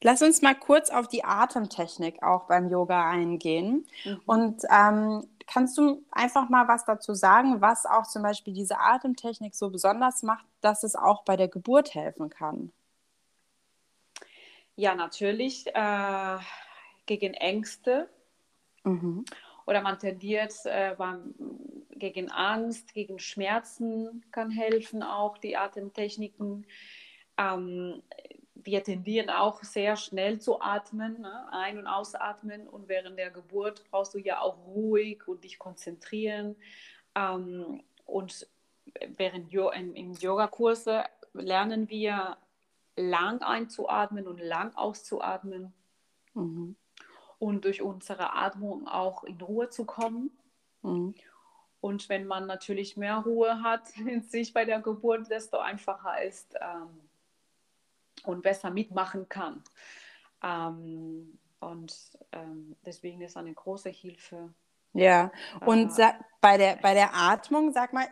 [0.02, 3.86] Lass uns mal kurz auf die Atemtechnik auch beim Yoga eingehen.
[4.04, 4.20] Mhm.
[4.26, 9.54] Und ähm, kannst du einfach mal was dazu sagen, was auch zum Beispiel diese Atemtechnik
[9.54, 12.72] so besonders macht, dass es auch bei der Geburt helfen kann?
[14.74, 16.38] Ja, natürlich äh,
[17.06, 18.08] gegen Ängste.
[18.84, 19.24] Mhm.
[19.66, 21.34] Oder man tendiert äh, beim,
[21.90, 26.66] gegen Angst, gegen Schmerzen kann helfen auch die Atemtechniken.
[27.38, 28.02] Ähm,
[28.66, 31.48] wir tendieren auch sehr schnell zu atmen, ne?
[31.52, 32.68] ein- und ausatmen.
[32.68, 36.56] Und während der Geburt brauchst du ja auch ruhig und dich konzentrieren.
[37.14, 38.46] Ähm, und
[39.16, 42.36] während jo in, in Yogakurse lernen wir
[42.96, 45.72] lang einzuatmen und lang auszuatmen.
[46.34, 46.76] Mhm.
[47.38, 50.36] Und durch unsere Atmung auch in Ruhe zu kommen.
[50.82, 51.14] Mhm.
[51.80, 56.56] Und wenn man natürlich mehr Ruhe hat in sich bei der Geburt, desto einfacher ist
[56.60, 57.00] ähm,
[58.24, 59.62] und besser mitmachen kann.
[60.42, 61.94] Ähm, und
[62.32, 64.52] ähm, deswegen ist eine große Hilfe.
[64.92, 65.30] Ja,
[65.64, 68.06] und äh, bei, der, bei der Atmung, sag mal,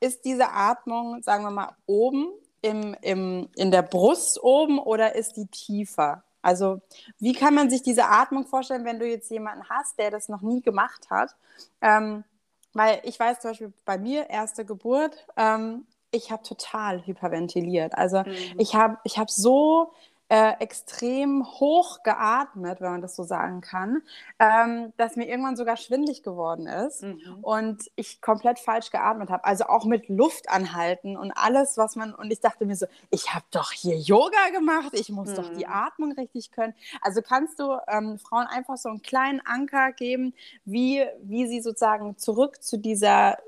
[0.00, 5.36] ist diese Atmung, sagen wir mal, oben im, im, in der Brust oben oder ist
[5.36, 6.24] die tiefer?
[6.42, 6.80] Also
[7.18, 10.42] wie kann man sich diese Atmung vorstellen, wenn du jetzt jemanden hast, der das noch
[10.42, 11.34] nie gemacht hat?
[11.80, 12.24] Ähm,
[12.72, 17.96] weil ich weiß zum Beispiel bei mir, erste Geburt, ähm, ich habe total hyperventiliert.
[17.96, 18.34] Also mhm.
[18.58, 19.92] ich habe ich hab so
[20.30, 24.02] äh, extrem hoch geatmet, wenn man das so sagen kann,
[24.38, 27.38] ähm, dass mir irgendwann sogar schwindlig geworden ist mhm.
[27.42, 29.44] und ich komplett falsch geatmet habe.
[29.44, 32.14] Also auch mit Luft anhalten und alles, was man.
[32.14, 35.34] Und ich dachte mir so, ich habe doch hier Yoga gemacht, ich muss mhm.
[35.34, 35.72] doch die mhm.
[35.72, 36.74] Atmung richtig können.
[37.02, 40.32] Also kannst du ähm, Frauen einfach so einen kleinen Anker geben,
[40.64, 43.38] wie, wie sie sozusagen zurück zu dieser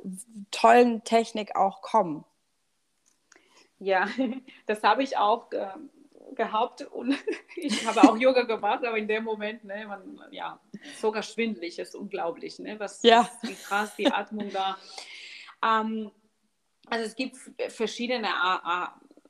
[0.51, 2.25] tollen Technik auch kommen?
[3.79, 4.09] Ja,
[4.67, 5.69] das habe ich auch äh,
[6.35, 7.17] gehabt und
[7.57, 10.61] ich habe auch Yoga gemacht, aber in dem Moment, ne, man, ja,
[10.99, 13.29] sogar schwindelig ist unglaublich, ne, was, ja.
[13.43, 14.77] wie krass die Atmung da.
[15.65, 16.11] Ähm,
[16.89, 17.37] also es gibt
[17.69, 18.29] verschiedene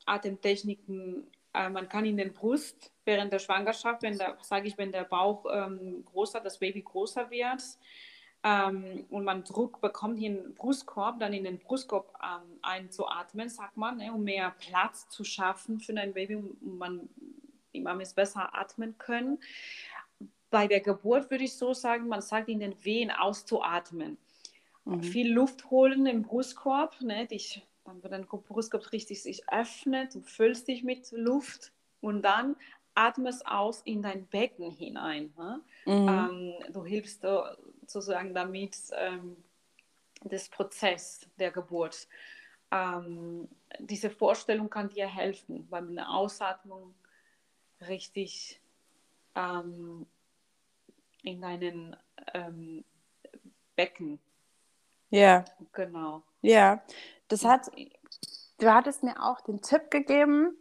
[0.04, 1.30] Atemtechniken.
[1.54, 5.04] Äh, man kann in den Brust während der Schwangerschaft, wenn der, sage ich, wenn der
[5.04, 7.62] Bauch ähm, größer, das Baby größer wird,
[8.46, 13.76] ähm, und man Druck bekommt in den Brustkorb, dann in den Brustkorb ähm, einzuatmen, sagt
[13.76, 17.08] man, ne, um mehr Platz zu schaffen für ein Baby, um man,
[17.74, 19.38] die Mamis besser atmen können.
[20.50, 24.16] Bei der Geburt würde ich so sagen, man sagt in den Wehen auszuatmen.
[24.84, 25.02] Mhm.
[25.02, 30.20] Viel Luft holen im Brustkorb, ne, dich, dann wird dein Brustkorb richtig sich öffnet, du
[30.20, 32.54] füllst dich mit Luft und dann
[32.94, 35.32] atmest aus in dein Becken hinein.
[35.36, 35.60] Ne?
[35.84, 36.08] Mhm.
[36.08, 37.24] Ähm, du hilfst
[37.90, 39.36] sozusagen damit ähm,
[40.22, 42.08] des Prozess der Geburt.
[42.70, 46.94] Ähm, diese Vorstellung kann dir helfen, weil eine Ausatmung
[47.80, 48.60] richtig
[49.34, 50.06] ähm,
[51.22, 51.96] in deinen
[52.34, 52.84] ähm,
[53.76, 54.18] Becken.
[55.10, 55.44] Ja.
[55.72, 56.22] Genau.
[56.42, 56.82] Ja,
[57.28, 57.70] das hat,
[58.58, 60.56] du hattest mir auch den Tipp gegeben,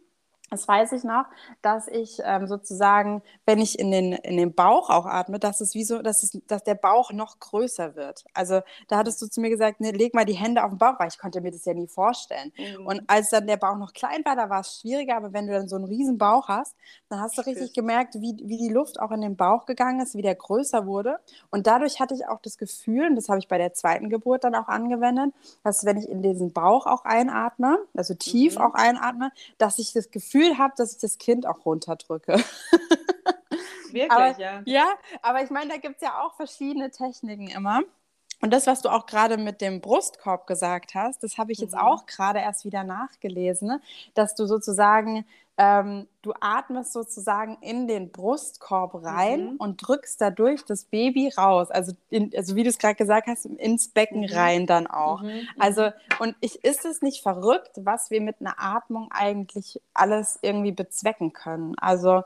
[0.50, 1.24] das weiß ich noch,
[1.60, 5.74] dass ich ähm, sozusagen, wenn ich in den, in den Bauch auch atme, dass es
[5.74, 8.24] wie so, dass, es, dass der Bauch noch größer wird.
[8.32, 10.98] Also da hattest du zu mir gesagt, ne, leg mal die Hände auf den Bauch,
[10.98, 12.52] weil ich konnte mir das ja nie vorstellen.
[12.56, 12.86] Mhm.
[12.86, 15.52] Und als dann der Bauch noch klein war, da war es schwieriger, aber wenn du
[15.52, 16.76] dann so einen riesen Bauch hast,
[17.08, 20.14] dann hast du richtig gemerkt, wie, wie die Luft auch in den Bauch gegangen ist,
[20.14, 21.18] wie der größer wurde.
[21.50, 24.44] Und dadurch hatte ich auch das Gefühl, und das habe ich bei der zweiten Geburt
[24.44, 28.62] dann auch angewendet, dass wenn ich in diesen Bauch auch einatme, also tief mhm.
[28.62, 32.32] auch einatme, dass ich das Gefühl Gefühl habe, dass ich das Kind auch runterdrücke.
[33.90, 34.62] Wirklich, aber, ja.
[34.66, 37.80] Ja, aber ich meine, da gibt es ja auch verschiedene Techniken immer.
[38.40, 41.74] Und das, was du auch gerade mit dem Brustkorb gesagt hast, das habe ich jetzt
[41.74, 41.80] mhm.
[41.80, 43.80] auch gerade erst wieder nachgelesen, ne?
[44.14, 45.24] dass du sozusagen
[45.58, 49.56] ähm, du atmest sozusagen in den Brustkorb rein mhm.
[49.56, 51.70] und drückst dadurch das Baby raus.
[51.70, 54.32] Also, in, also wie du es gerade gesagt hast, ins Becken mhm.
[54.32, 55.22] rein dann auch.
[55.22, 55.28] Mhm.
[55.28, 55.48] mhm.
[55.58, 60.72] Also, und ich, ist es nicht verrückt, was wir mit einer Atmung eigentlich alles irgendwie
[60.72, 61.74] bezwecken können?
[61.78, 62.22] Also,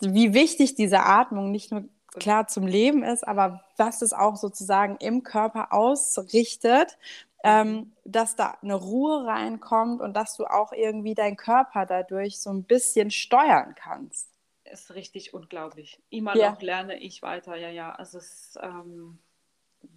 [0.00, 1.84] wie wichtig diese Atmung nicht nur
[2.18, 6.96] klar zum Leben ist, aber was es auch sozusagen im Körper ausrichtet
[7.44, 12.50] ähm, dass da eine Ruhe reinkommt und dass du auch irgendwie deinen Körper dadurch so
[12.50, 14.28] ein bisschen steuern kannst.
[14.64, 16.00] Ist richtig unglaublich.
[16.10, 16.50] Immer ja.
[16.50, 17.92] noch lerne ich weiter, ja, ja.
[17.92, 19.18] Also es ist ähm,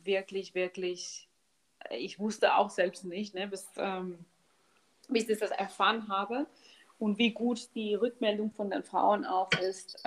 [0.04, 1.28] wirklich, wirklich,
[1.90, 4.20] ich wusste auch selbst nicht, ne, bis, ähm,
[5.10, 6.46] bis ich das erfahren habe
[7.00, 10.00] und wie gut die Rückmeldung von den Frauen auch ist.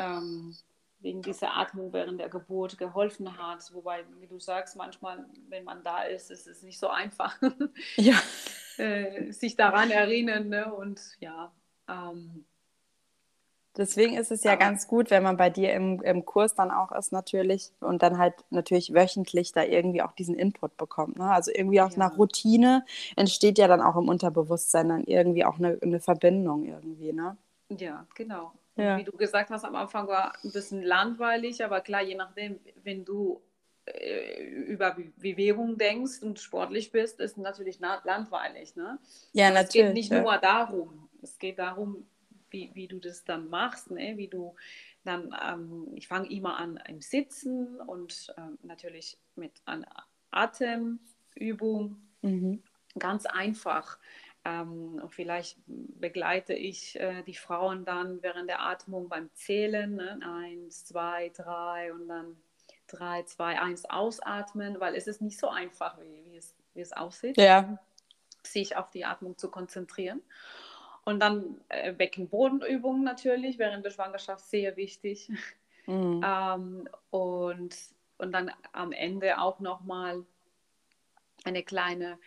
[1.04, 3.70] Wegen dieser Atmung während der Geburt geholfen hat.
[3.74, 7.36] Wobei, wie du sagst, manchmal, wenn man da ist, ist es nicht so einfach,
[7.96, 8.14] ja.
[8.78, 10.48] äh, sich daran erinnern.
[10.48, 10.72] Ne?
[10.72, 11.52] Und ja.
[11.88, 12.46] Ähm,
[13.76, 16.90] Deswegen ist es ja ganz gut, wenn man bei dir im, im Kurs dann auch
[16.92, 21.18] ist, natürlich, und dann halt natürlich wöchentlich da irgendwie auch diesen Input bekommt.
[21.18, 21.28] Ne?
[21.28, 22.02] Also irgendwie aus ja.
[22.02, 22.86] einer Routine
[23.16, 27.36] entsteht ja dann auch im Unterbewusstsein dann irgendwie auch eine, eine Verbindung irgendwie, ne?
[27.68, 28.52] Ja, genau.
[28.76, 28.98] Ja.
[28.98, 33.04] Wie du gesagt hast, am Anfang war ein bisschen langweilig, aber klar, je nachdem, wenn
[33.04, 33.40] du
[33.86, 38.74] äh, über Bewegung denkst und sportlich bist, ist natürlich langweilig.
[38.76, 38.98] Ne?
[39.32, 39.66] Ja, natürlich.
[39.66, 40.22] Es geht nicht ja.
[40.22, 41.08] nur darum.
[41.22, 42.06] Es geht darum,
[42.50, 44.16] wie, wie du das dann machst, ne?
[44.16, 44.54] wie du
[45.04, 51.96] dann, ähm, ich fange immer an im Sitzen und ähm, natürlich mit einer Atemübung.
[52.22, 52.62] Mhm.
[52.98, 53.98] Ganz einfach.
[54.44, 59.94] Ähm, vielleicht begleite ich äh, die Frauen dann während der Atmung beim Zählen.
[59.94, 60.20] Ne?
[60.22, 62.36] Eins, zwei, drei und dann
[62.86, 66.92] drei, zwei, eins ausatmen, weil es ist nicht so einfach, wie, wie, es, wie es
[66.92, 67.78] aussieht, ja.
[68.42, 70.22] sich auf die Atmung zu konzentrieren.
[71.04, 75.30] Und dann äh, Beckenbodenübungen natürlich während der Schwangerschaft sehr wichtig.
[75.86, 76.22] Mhm.
[76.26, 77.76] ähm, und,
[78.18, 80.24] und dann am Ende auch nochmal
[81.44, 82.18] eine kleine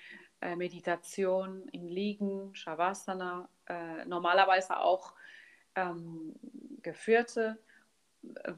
[0.42, 5.14] äh, Meditation im Liegen, Shavasana, äh, normalerweise auch
[5.76, 6.34] ähm,
[6.82, 7.58] geführte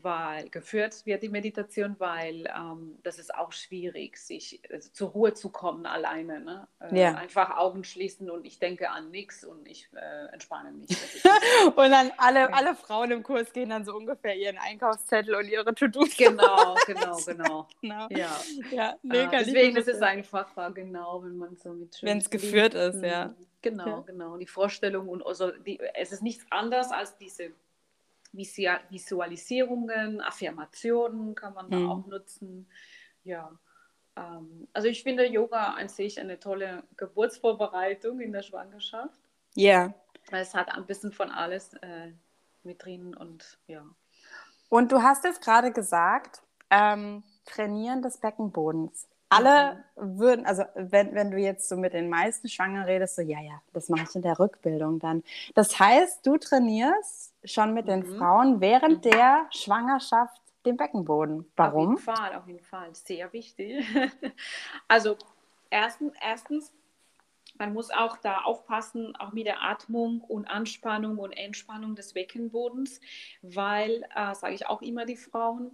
[0.02, 5.34] weil geführt wird die Meditation, weil ähm, das ist auch schwierig, sich also zur Ruhe
[5.34, 6.40] zu kommen alleine.
[6.42, 6.68] Ne?
[6.80, 7.16] Äh, ja.
[7.16, 10.90] Einfach Augen schließen und ich denke an nichts und ich äh, entspanne mich.
[11.76, 15.74] und dann alle, alle Frauen im Kurs gehen dann so ungefähr ihren Einkaufszettel und ihre
[15.74, 16.16] To-Dos.
[16.18, 17.68] Genau, genau, genau.
[17.82, 18.08] genau.
[18.10, 18.40] Ja,
[18.72, 22.74] ja nee, äh, deswegen ist es einfach, genau, wenn man so mit Wenn es geführt
[22.74, 23.34] ist, ja.
[23.62, 24.04] Genau, ja.
[24.06, 24.38] genau.
[24.38, 27.52] Die Vorstellung und also die, es ist nichts anderes als diese
[28.32, 31.90] Visualisierungen, Affirmationen kann man da mhm.
[31.90, 32.70] auch nutzen.
[33.24, 33.52] Ja,
[34.16, 39.20] ähm, also ich finde Yoga an sich eine tolle Geburtsvorbereitung in der Schwangerschaft.
[39.56, 39.80] Ja.
[39.80, 39.94] Yeah.
[40.32, 42.12] Es hat ein bisschen von alles äh,
[42.64, 43.84] mit drin und ja.
[44.70, 51.32] Und du hast es gerade gesagt, ähm, Trainieren des Beckenbodens alle würden, also wenn, wenn
[51.32, 54.24] du jetzt so mit den meisten Schwangeren redest, so, ja, ja, das mache ich in
[54.24, 55.24] der Rückbildung dann.
[55.54, 58.18] Das heißt, du trainierst schon mit den mhm.
[58.18, 59.10] Frauen während mhm.
[59.10, 61.52] der Schwangerschaft den Beckenboden.
[61.56, 61.96] Warum?
[61.96, 62.94] Auf jeden Fall, auf jeden Fall.
[62.94, 63.86] Sehr wichtig.
[64.88, 65.18] also
[65.70, 66.74] erstens, erstens,
[67.58, 73.02] man muss auch da aufpassen, auch mit der Atmung und Anspannung und Entspannung des Beckenbodens,
[73.42, 75.72] weil, äh, sage ich auch immer die Frauen,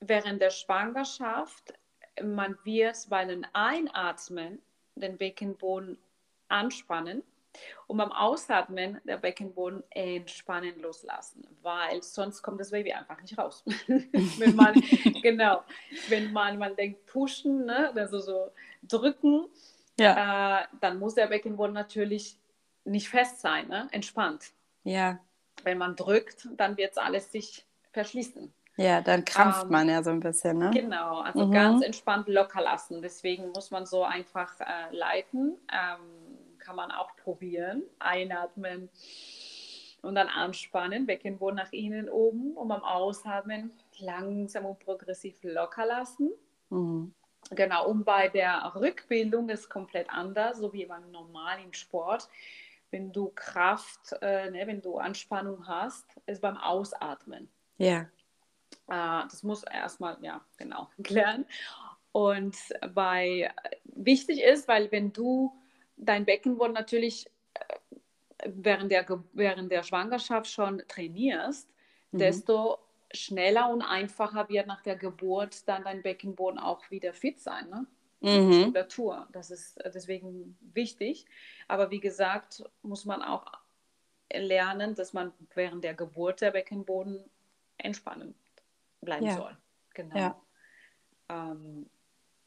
[0.00, 1.74] während der Schwangerschaft
[2.22, 4.60] man wird beim Einatmen
[4.94, 5.98] den Beckenboden
[6.48, 7.22] anspannen
[7.86, 13.64] und beim Ausatmen der Beckenboden entspannen loslassen, weil sonst kommt das Baby einfach nicht raus.
[13.86, 14.74] wenn man,
[15.22, 15.62] genau,
[16.08, 18.50] wenn man mal denkt, pushen, ne, also so
[18.82, 19.46] drücken,
[19.98, 20.60] ja.
[20.60, 22.38] äh, dann muss der Beckenboden natürlich
[22.84, 24.52] nicht fest sein, ne, entspannt.
[24.84, 25.18] Ja.
[25.64, 28.52] Wenn man drückt, dann wird es alles sich verschließen.
[28.76, 30.70] Ja, dann krampft ähm, man ja so ein bisschen, ne?
[30.72, 31.52] Genau, also mhm.
[31.52, 33.00] ganz entspannt locker lassen.
[33.00, 35.56] Deswegen muss man so einfach äh, leiten.
[35.72, 36.25] Ähm,
[36.66, 37.84] kann man auch probieren.
[38.00, 38.88] Einatmen
[40.02, 46.32] und dann anspannen, Beckenboden nach innen oben und beim Ausatmen langsam und progressiv locker lassen.
[46.70, 47.14] Mhm.
[47.50, 52.28] Genau, und bei der Rückbildung ist komplett anders, so wie beim normalen Sport.
[52.90, 57.48] Wenn du Kraft, äh, ne, wenn du Anspannung hast, ist beim Ausatmen.
[57.78, 58.00] Ja.
[58.88, 61.46] Äh, das muss erstmal, ja, genau, klären.
[62.10, 62.56] Und
[62.94, 63.52] bei
[63.84, 65.52] wichtig ist, weil wenn du
[65.96, 71.70] dein Beckenboden natürlich äh, während der, während der Schwangerschaft schon trainierst,
[72.12, 72.18] mhm.
[72.18, 72.78] desto
[73.12, 77.68] schneller und einfacher wird nach der Geburt dann dein Beckenboden auch wieder fit sein.
[77.70, 77.86] Ne?
[78.20, 78.46] Mhm.
[78.48, 79.28] Muskulatur.
[79.32, 81.26] Das ist äh, deswegen wichtig.
[81.68, 83.46] Aber wie gesagt, muss man auch
[84.32, 87.24] lernen, dass man während der Geburt der Beckenboden
[87.78, 88.34] entspannen
[89.00, 89.36] bleiben ja.
[89.36, 89.56] soll.
[89.94, 90.16] Genau.
[90.16, 90.42] Ja.
[91.28, 91.88] Ähm,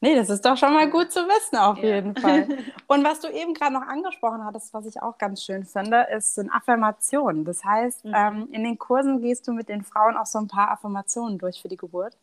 [0.00, 1.96] nee, das ist doch schon mal gut zu wissen, auf ja.
[1.96, 2.46] jeden Fall.
[2.86, 6.34] Und was du eben gerade noch angesprochen hattest, was ich auch ganz schön finde, ist
[6.34, 7.44] sind Affirmationen.
[7.44, 8.14] Das heißt, mhm.
[8.14, 11.60] ähm, in den Kursen gehst du mit den Frauen auch so ein paar Affirmationen durch
[11.60, 12.16] für die Geburt?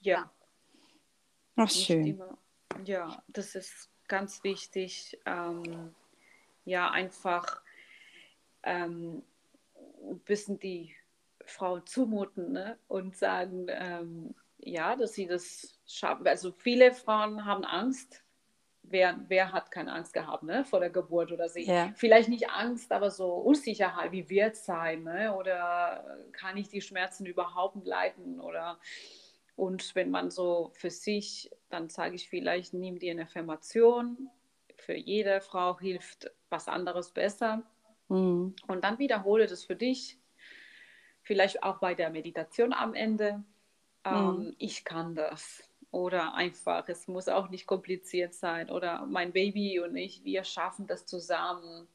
[0.00, 0.30] Ja.
[1.56, 2.22] Ach, schön.
[2.84, 5.18] Ja, das ist ganz wichtig.
[5.26, 5.94] Ähm,
[6.64, 7.62] ja, einfach
[8.62, 9.22] ähm,
[10.08, 10.94] ein bisschen die
[11.44, 12.78] Frauen zumuten ne?
[12.88, 16.26] und sagen, ähm, ja, dass sie das schaffen.
[16.26, 18.24] Also viele Frauen haben Angst.
[18.82, 20.64] Wer, wer hat keine Angst gehabt ne?
[20.64, 21.64] vor der Geburt oder sie?
[21.64, 21.92] Ja.
[21.94, 25.04] Vielleicht nicht Angst, aber so Unsicherheit, wie wird es sein?
[25.04, 25.36] Ne?
[25.36, 28.40] Oder kann ich die Schmerzen überhaupt leiden?
[28.40, 28.78] Oder
[29.54, 34.30] und wenn man so für sich, dann sage ich vielleicht, nimm dir eine Affirmation.
[34.76, 37.62] Für jede Frau hilft was anderes besser.
[38.08, 38.56] Mhm.
[38.66, 40.20] Und dann wiederhole das für dich
[41.22, 43.44] vielleicht auch bei der Meditation am Ende,
[44.04, 44.54] ähm, mhm.
[44.58, 45.62] ich kann das.
[45.92, 48.70] Oder einfach, es muss auch nicht kompliziert sein.
[48.70, 51.88] Oder mein Baby und ich, wir schaffen das zusammen.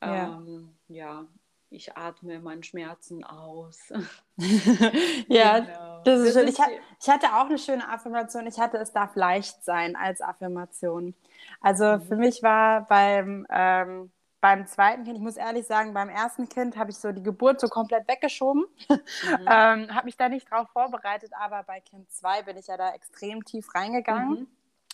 [0.00, 1.26] Ja, ähm, ja
[1.70, 3.92] ich atme meinen Schmerzen aus.
[5.28, 6.02] ja, genau.
[6.04, 6.48] das ist schön.
[6.48, 6.58] Ich,
[7.00, 8.46] ich, hatte auch eine schöne Affirmation.
[8.46, 11.14] Ich hatte, es darf leicht sein als Affirmation.
[11.60, 12.02] Also mhm.
[12.02, 16.76] für mich war beim ähm, beim zweiten Kind, ich muss ehrlich sagen, beim ersten Kind
[16.76, 18.98] habe ich so die Geburt so komplett weggeschoben, mhm.
[19.46, 22.92] ähm, habe mich da nicht drauf vorbereitet, aber bei Kind 2 bin ich ja da
[22.94, 24.30] extrem tief reingegangen.
[24.30, 24.46] Mhm.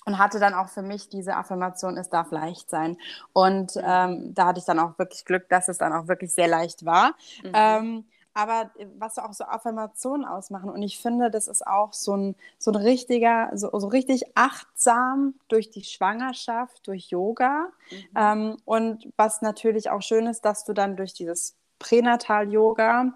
[0.06, 2.98] Und hatte dann auch für mich diese Affirmation, es darf leicht sein.
[3.32, 3.82] Und mhm.
[3.86, 6.84] ähm, da hatte ich dann auch wirklich Glück, dass es dann auch wirklich sehr leicht
[6.84, 7.14] war.
[7.42, 7.52] Mhm.
[7.54, 8.04] Ähm,
[8.34, 10.68] aber äh, was auch so Affirmationen ausmachen.
[10.68, 15.34] Und ich finde, das ist auch so ein, so ein richtiger, so, so richtig achtsam
[15.48, 17.68] durch die Schwangerschaft, durch Yoga.
[17.90, 17.96] Mhm.
[18.16, 23.14] Ähm, und was natürlich auch schön ist, dass du dann durch dieses Pränatal-Yoga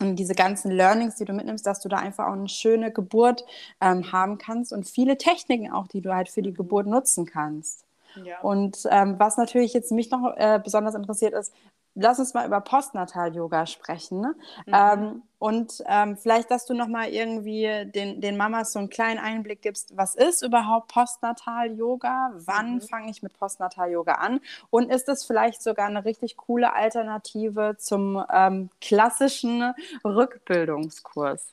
[0.00, 3.44] und diese ganzen Learnings, die du mitnimmst, dass du da einfach auch eine schöne Geburt
[3.80, 6.56] ähm, haben kannst und viele Techniken auch, die du halt für die mhm.
[6.56, 7.84] Geburt nutzen kannst.
[8.24, 8.40] Ja.
[8.40, 11.52] Und ähm, was natürlich jetzt mich noch äh, besonders interessiert ist,
[11.94, 14.20] lass uns mal über Postnatal-Yoga sprechen.
[14.20, 14.34] Ne?
[14.66, 14.72] Mhm.
[14.74, 19.18] Ähm, und ähm, vielleicht, dass du noch mal irgendwie den, den Mamas so einen kleinen
[19.20, 22.32] Einblick gibst, was ist überhaupt Postnatal-Yoga?
[22.36, 22.80] Wann Mhm.
[22.80, 24.40] fange ich mit Postnatal-Yoga an?
[24.70, 31.52] Und ist es vielleicht sogar eine richtig coole Alternative zum ähm, klassischen Rückbildungskurs?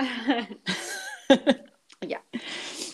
[2.04, 2.18] Ja,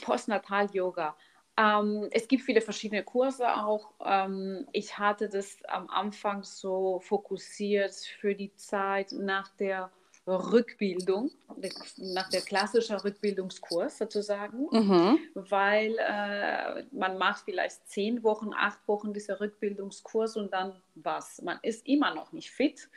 [0.03, 1.15] Postnatal-Yoga.
[1.57, 3.93] Ähm, es gibt viele verschiedene Kurse auch.
[4.05, 9.91] Ähm, ich hatte das am Anfang so fokussiert für die Zeit nach der
[10.27, 11.31] Rückbildung,
[11.99, 15.19] nach der klassischen Rückbildungskurs sozusagen, Mhm.
[15.35, 21.43] weil äh, man macht vielleicht zehn Wochen, acht Wochen dieser Rückbildungskurs und dann was.
[21.43, 22.89] Man ist immer noch nicht fit.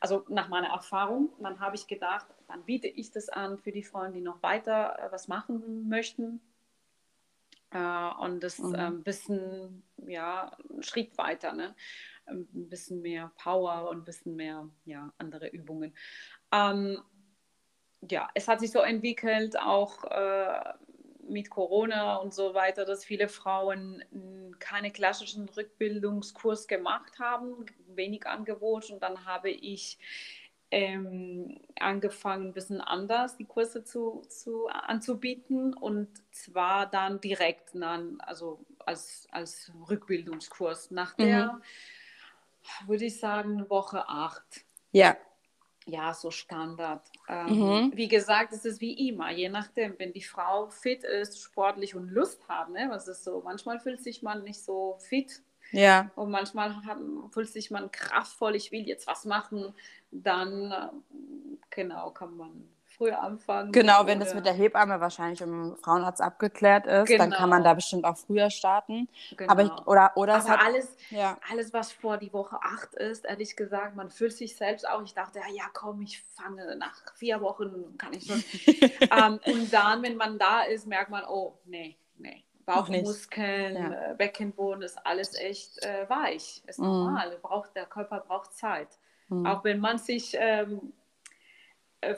[0.00, 3.82] Also nach meiner Erfahrung, dann habe ich gedacht, dann biete ich das an für die
[3.82, 6.40] Frauen, die noch weiter äh, was machen möchten.
[7.70, 8.74] Äh, und das Mhm.
[8.74, 11.74] äh, ein bisschen, ja, einen Schritt weiter, ne?
[12.26, 15.94] Ein bisschen mehr Power und ein bisschen mehr, ja, andere Übungen.
[16.52, 17.02] Ähm,
[18.08, 20.74] ja, es hat sich so entwickelt, auch äh,
[21.28, 24.04] mit Corona und so weiter, dass viele Frauen
[24.58, 28.90] keine klassischen Rückbildungskurs gemacht haben, wenig Angebot.
[28.90, 29.98] Und dann habe ich
[30.70, 38.20] ähm, angefangen, ein bisschen anders die Kurse zu, zu, anzubieten und zwar dann direkt, dann,
[38.20, 41.60] also als, als Rückbildungskurs nach der,
[42.86, 45.16] würde ich sagen, Woche 8 Ja.
[45.86, 47.02] ja, so Standard.
[47.28, 47.92] Ähm, Mhm.
[47.94, 52.10] Wie gesagt, es ist wie immer, je nachdem, wenn die Frau fit ist, sportlich und
[52.10, 52.88] Lust hat, ne?
[52.90, 56.10] Was ist so, manchmal fühlt sich man nicht so fit Ja.
[56.16, 56.98] und manchmal hat,
[57.32, 59.74] fühlt sich man kraftvoll, ich will jetzt was machen,
[60.10, 60.88] dann äh,
[61.70, 63.70] genau kann man früher anfangen.
[63.70, 67.70] Genau, wenn das mit der Hebamme wahrscheinlich im Frauenarzt abgeklärt ist, dann kann man Genau.
[67.70, 69.08] da bestimmt auch früher starten.
[69.36, 69.52] genau.
[69.52, 70.60] Aber ich, oder, oder Aber hat.
[70.64, 71.38] alles, Ja.
[71.48, 75.02] alles, was vor die Woche 8 ist, ehrlich gesagt, man fühlt sich selbst auch.
[75.04, 78.42] Ich dachte, ja, ja komm, ich fange nach vier Wochen, kann ich schon.
[79.12, 82.42] ähm, und dann, wenn man da ist, merkt man, oh, nee, nee.
[82.74, 84.10] Bauchmuskeln, Ja.
[84.12, 86.62] äh, Beckenboden ist alles echt äh, weich.
[86.66, 86.86] Ist Mhm.
[86.86, 87.38] normal.
[87.42, 88.88] Braucht, der Körper braucht Zeit.
[89.28, 89.46] Mhm.
[89.46, 90.92] Auch wenn man sich ähm,
[92.00, 92.14] äh,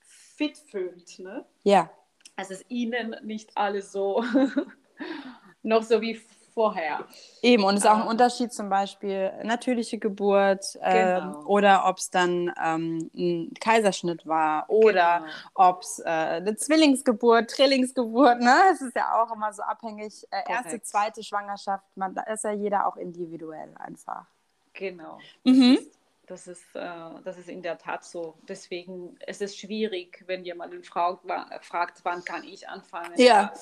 [0.00, 1.18] fit fühlt.
[1.18, 1.44] Ne?
[1.64, 1.90] Ja.
[2.36, 4.22] Also ist ihnen nicht alles so
[5.62, 6.20] noch so wie
[6.52, 7.04] vorher.
[7.42, 8.10] Eben, und es ist auch ein Ah.
[8.10, 11.42] Unterschied zum Beispiel natürliche Geburt ähm, Genau.
[11.46, 15.70] oder ob es dann ähm, ein Kaiserschnitt war oder Genau.
[15.70, 18.54] ob es äh, eine Zwillingsgeburt, Trillingsgeburt, ne?
[18.72, 20.26] Es ist ja auch immer so abhängig.
[20.30, 24.26] Äh, erste, zweite Schwangerschaft, man, da ist ja jeder auch individuell einfach.
[24.72, 25.18] Genau.
[25.44, 25.78] Mhm.
[26.30, 26.80] Das ist, äh,
[27.24, 28.36] das ist in der Tat so.
[28.48, 33.52] Deswegen ist es schwierig, wenn jemand eine Frau wa- fragt, wann kann ich anfangen, Ja.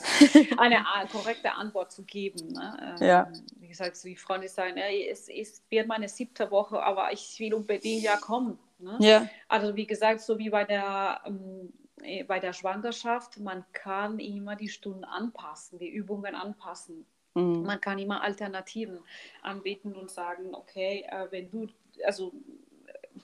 [0.50, 2.48] da eine korrekte Antwort zu geben.
[2.52, 2.96] Ne?
[3.00, 3.33] Ähm, Ja.
[3.57, 7.38] Wie gesagt, so die Freunde sagen, ey, es, es wird meine siebte Woche, aber ich
[7.40, 8.59] will unbedingt ja kommen.
[8.78, 8.96] Ne?
[9.00, 9.28] Ja.
[9.48, 14.57] Also wie gesagt, so wie bei der, ähm, äh, bei der Schwangerschaft, man kann immer
[14.57, 17.07] die Stunden anpassen, die Übungen anpassen.
[17.35, 17.62] Mhm.
[17.62, 18.98] Man kann immer Alternativen
[19.42, 21.66] anbieten und sagen, okay, äh, wenn du,
[22.05, 22.33] also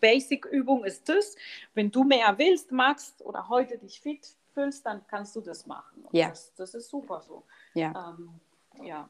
[0.01, 1.37] Basic-Übung ist das,
[1.75, 6.03] wenn du mehr willst, magst oder heute dich fit fühlst, dann kannst du das machen.
[6.05, 6.29] Und Ja.
[6.29, 7.45] Das, das ist super so.
[7.75, 8.15] Ja.
[8.19, 8.41] Ähm,
[8.85, 9.09] ja.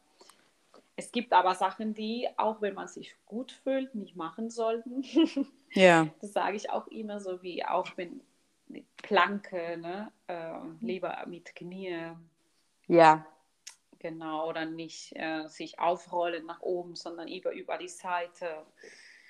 [0.96, 5.02] Es gibt aber Sachen, die, auch wenn man sich gut fühlt, nicht machen sollten.
[5.76, 6.06] Ja.
[6.20, 8.20] Das sage ich auch immer so, wie auch wenn
[8.98, 10.12] Planke, ne?
[10.28, 12.12] ähm, lieber mit Knie,
[12.86, 13.26] Ja.
[13.98, 18.64] genau, oder nicht äh, sich aufrollen nach oben, sondern über, über die Seite.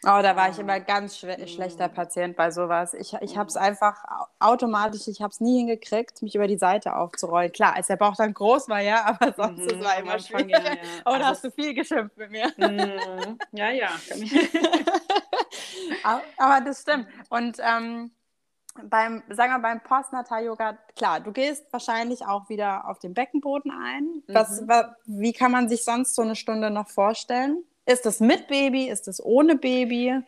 [0.07, 0.61] Oh, da war ich Ah.
[0.61, 1.47] immer ganz schwe Mm.
[1.47, 2.95] schlechter Patient bei sowas.
[2.95, 6.59] Ich, ich habe es einfach au- automatisch, ich habe es nie hingekriegt, mich über die
[6.59, 7.53] Seite aufzurollen.
[7.53, 10.51] Klar, als der Bauch dann groß war, ja, aber sonst Mhm, es war immer schwierig.
[10.51, 10.71] ja, ja.
[11.05, 12.47] Oh, da Also- hast du viel geschimpft mit mir.
[12.57, 13.39] Mhm.
[13.53, 13.89] Ja, ja.
[16.39, 17.07] aber, das stimmt.
[17.31, 18.11] Und ähm,
[18.85, 24.23] beim, sagen wir beim Postnatal-Yoga, klar, du gehst wahrscheinlich auch wieder auf den Beckenboden ein.
[24.29, 24.71] Was, Mhm.
[25.07, 27.65] wie kann man sich sonst so eine Stunde noch vorstellen?
[27.87, 28.89] Ist das mit Baby?
[28.89, 30.21] Ist das ohne Baby?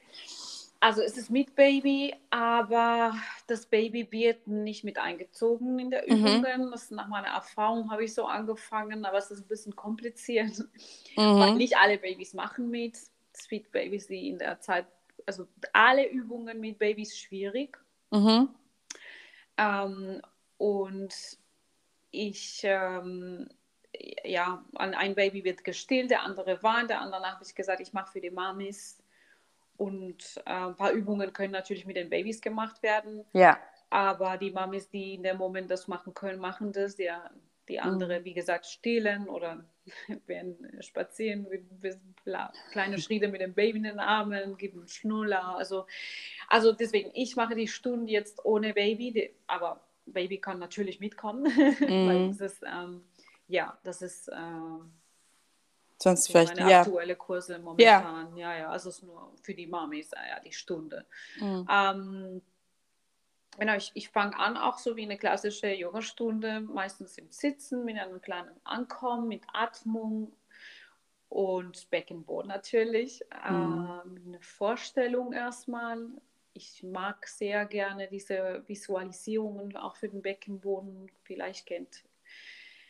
[0.78, 3.14] Also es ist mit Baby, aber
[3.46, 6.18] das Baby wird nicht mit eingezogen in der Mhm.
[6.18, 6.70] Übungen.
[6.70, 10.52] Das nach meiner Erfahrung habe ich so angefangen, aber es ist ein bisschen kompliziert,
[11.16, 11.56] weil Mhm.
[11.58, 12.96] nicht alle Babys machen mit.
[13.32, 14.86] Es gibt Babys, die in der Zeit,
[15.24, 17.78] also alle Übungen mit Babys schwierig.
[18.10, 18.50] Mhm.
[19.56, 20.20] Ähm,
[20.58, 21.14] und
[22.10, 23.48] ich, ähm,
[24.24, 27.92] ja, an ein Baby wird gestillt, der andere weint, der andere habe ich gesagt, ich
[27.92, 28.98] mache für die Mamis.
[29.76, 33.24] Und äh, ein paar Übungen können natürlich mit den Babys gemacht werden.
[33.32, 33.58] Ja.
[33.90, 36.96] Aber die Mamis, die in dem Moment das machen können, machen das.
[36.96, 37.30] Der,
[37.68, 38.24] Die andere, mhm.
[38.24, 39.64] wie gesagt, stillen oder
[40.26, 41.46] werden spazieren,
[42.72, 45.56] kleine Schritte mit dem Baby in den Armen, geben Schnuller.
[45.56, 45.86] Also,
[46.48, 51.42] also deswegen, ich mache die Stunde jetzt ohne Baby, aber Baby kann natürlich mitkommen,
[51.80, 52.08] mhm.
[52.08, 53.02] weil das ist, ähm,
[53.48, 54.34] ja, das ist äh,
[55.98, 56.80] sonst vielleicht meine ja.
[56.80, 58.36] aktuelle Kurse momentan.
[58.36, 58.52] Ja.
[58.52, 61.06] ja, ja, also es ist nur für die Mamis, ja, die Stunde.
[61.40, 61.66] Mhm.
[61.70, 62.42] Ähm,
[63.58, 67.98] Genau, ich, ich fange an auch so wie eine klassische Yogastunde, meistens im Sitzen mit
[67.98, 70.32] einem kleinen Ankommen, mit Atmung
[71.28, 73.24] und Beckenboden natürlich.
[73.48, 73.88] Mhm.
[74.04, 76.06] Ähm, eine Vorstellung erstmal.
[76.52, 81.10] Ich mag sehr gerne diese Visualisierungen auch für den Beckenboden.
[81.24, 82.04] Vielleicht kennt,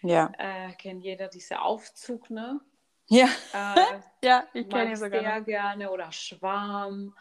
[0.03, 0.33] ja.
[0.39, 2.61] äh, kennt jeder diese Aufzug, ne?
[3.09, 5.21] Ja, äh, ja ich kenne ihn sogar.
[5.21, 7.15] Sehr gerne oder Schwarm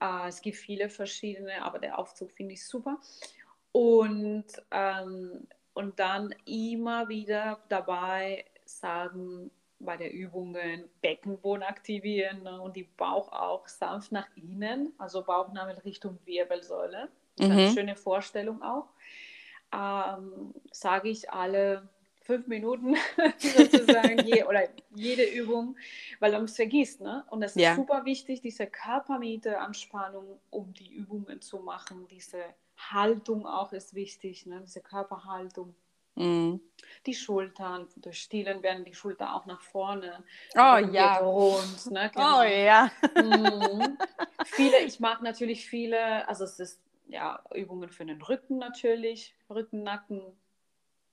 [0.00, 2.98] äh, es gibt viele verschiedene, aber der Aufzug finde ich super.
[3.72, 9.50] Und, ähm, und dann immer wieder dabei sagen,
[9.80, 15.78] bei der Übungen Beckenboden aktivieren ne, und die Bauch auch sanft nach innen, also Bauchnabel
[15.78, 17.08] Richtung Wirbelsäule.
[17.38, 17.50] Mhm.
[17.50, 18.88] Eine schöne Vorstellung auch.
[19.72, 21.88] Ähm, sage ich alle
[22.28, 22.94] fünf Minuten
[23.38, 25.76] sozusagen je, oder jede Übung,
[26.20, 27.00] weil man es vergisst.
[27.00, 27.24] Ne?
[27.30, 27.74] Und es ist ja.
[27.74, 32.06] super wichtig, diese Körpermitte-Anspannung, um die Übungen zu machen.
[32.08, 32.44] Diese
[32.76, 34.60] Haltung auch ist wichtig, ne?
[34.64, 35.74] diese Körperhaltung.
[36.16, 36.60] Mhm.
[37.06, 40.22] Die Schultern, durch Stillen werden die Schultern auch nach vorne.
[40.54, 41.18] Oh ja.
[41.18, 42.10] Rund, ne?
[42.14, 42.40] Oh genau.
[42.40, 42.90] Oh ja.
[43.14, 43.96] Mhm.
[44.44, 49.82] viele, ich mag natürlich viele, also es ist ja Übungen für den Rücken natürlich, Rücken,
[49.82, 50.20] Nacken,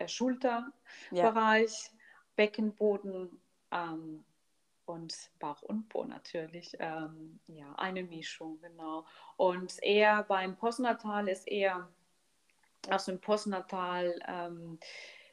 [0.06, 0.72] Schulterbereich,
[1.12, 1.98] ja.
[2.36, 3.42] Beckenboden
[3.72, 4.24] ähm,
[4.86, 6.76] und Bauch und Po natürlich.
[6.80, 9.06] Ähm, ja, eine Mischung, genau.
[9.38, 11.88] Und eher beim Postnatal ist eher
[12.90, 14.80] aus dem Postnatal ähm,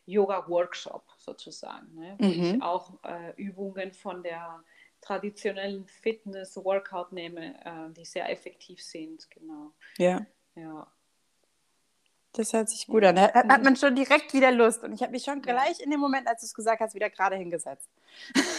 [0.06, 2.16] Yoga-Workshop sozusagen, ne?
[2.18, 2.54] wo mhm.
[2.56, 4.64] ich auch äh, Übungen von der
[5.00, 9.72] traditionellen Fitness-Workout nehme, äh, die sehr effektiv sind, genau.
[9.98, 10.24] Ja.
[10.54, 10.86] Ja.
[12.32, 13.16] Das hört sich gut an.
[13.16, 13.64] Da hat mhm.
[13.64, 14.82] man schon direkt wieder Lust.
[14.82, 17.10] Und ich habe mich schon gleich in dem Moment, als du es gesagt hast, wieder
[17.10, 17.88] gerade hingesetzt.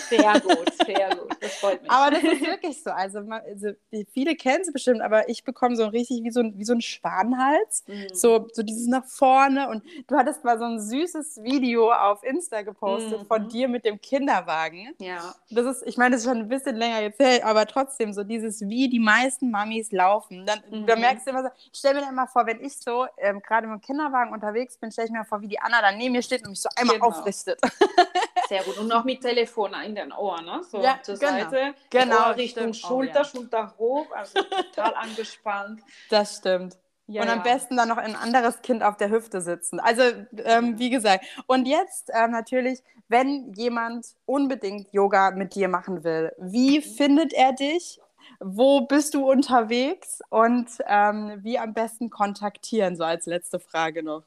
[0.10, 1.38] Sehr gut, sehr gut.
[1.41, 1.91] Das freut mich.
[1.91, 2.91] Aber das ist wirklich so.
[2.91, 3.70] Also, also
[4.12, 6.82] viele kennen es bestimmt, aber ich bekomme so richtig wie so ein, wie so ein
[6.82, 7.84] Schwanenhals.
[7.88, 8.08] Mhm.
[8.14, 9.70] So, so dieses nach vorne.
[9.70, 13.26] Und du hattest mal so ein süßes Video auf Insta gepostet mhm.
[13.26, 14.93] von dir mit dem Kinderwagen.
[14.99, 15.34] Ja.
[15.49, 18.24] Das ist, ich meine, das ist schon ein bisschen länger jetzt her, aber trotzdem so
[18.24, 20.45] dieses, wie die meisten Mamis laufen.
[20.45, 20.86] Dann, mhm.
[20.86, 23.41] Da merkst du immer so, ich stelle mir dann immer vor, wenn ich so ähm,
[23.41, 26.14] gerade mit dem Kinderwagen unterwegs bin, stelle ich mir vor, wie die Anna dann neben
[26.14, 27.08] mir steht und mich so einmal genau.
[27.08, 27.60] aufrichtet.
[28.48, 28.78] Sehr gut.
[28.78, 30.62] Und noch mit Telefon in den Ohren, ne?
[30.64, 31.32] So ja, zur genau.
[31.32, 31.74] Seite.
[31.89, 32.30] Genau.
[32.30, 33.26] Ohr Richtung Schulter, oh, ja.
[33.26, 35.82] Schulter hoch, also total angespannt.
[36.10, 36.78] Das stimmt.
[37.08, 37.44] Ja, und am ja.
[37.44, 39.80] besten dann noch ein anderes Kind auf der Hüfte sitzen.
[39.80, 40.04] Also,
[40.38, 41.26] ähm, wie gesagt.
[41.48, 46.84] Und jetzt ähm, natürlich, wenn jemand unbedingt Yoga mit dir machen will, wie mhm.
[46.84, 48.00] findet er dich?
[48.39, 54.24] Wo bist du unterwegs und ähm, wie am besten kontaktieren, so als letzte Frage noch?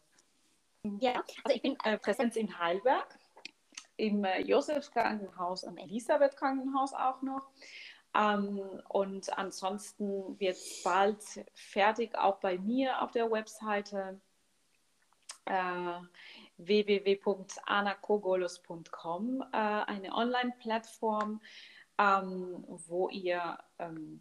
[1.01, 3.07] Ja, also ich bin äh, präsent in Heilberg
[3.97, 7.49] im äh, Josefs Krankenhaus und Elisabeth Krankenhaus auch noch.
[8.16, 11.22] Ähm, und ansonsten wird bald
[11.55, 14.20] fertig, auch bei mir auf der Webseite
[15.44, 16.01] äh,
[16.57, 21.42] www.anakogolos.com, äh, eine Online-Plattform,
[21.99, 24.20] ähm, wo ihr ähm,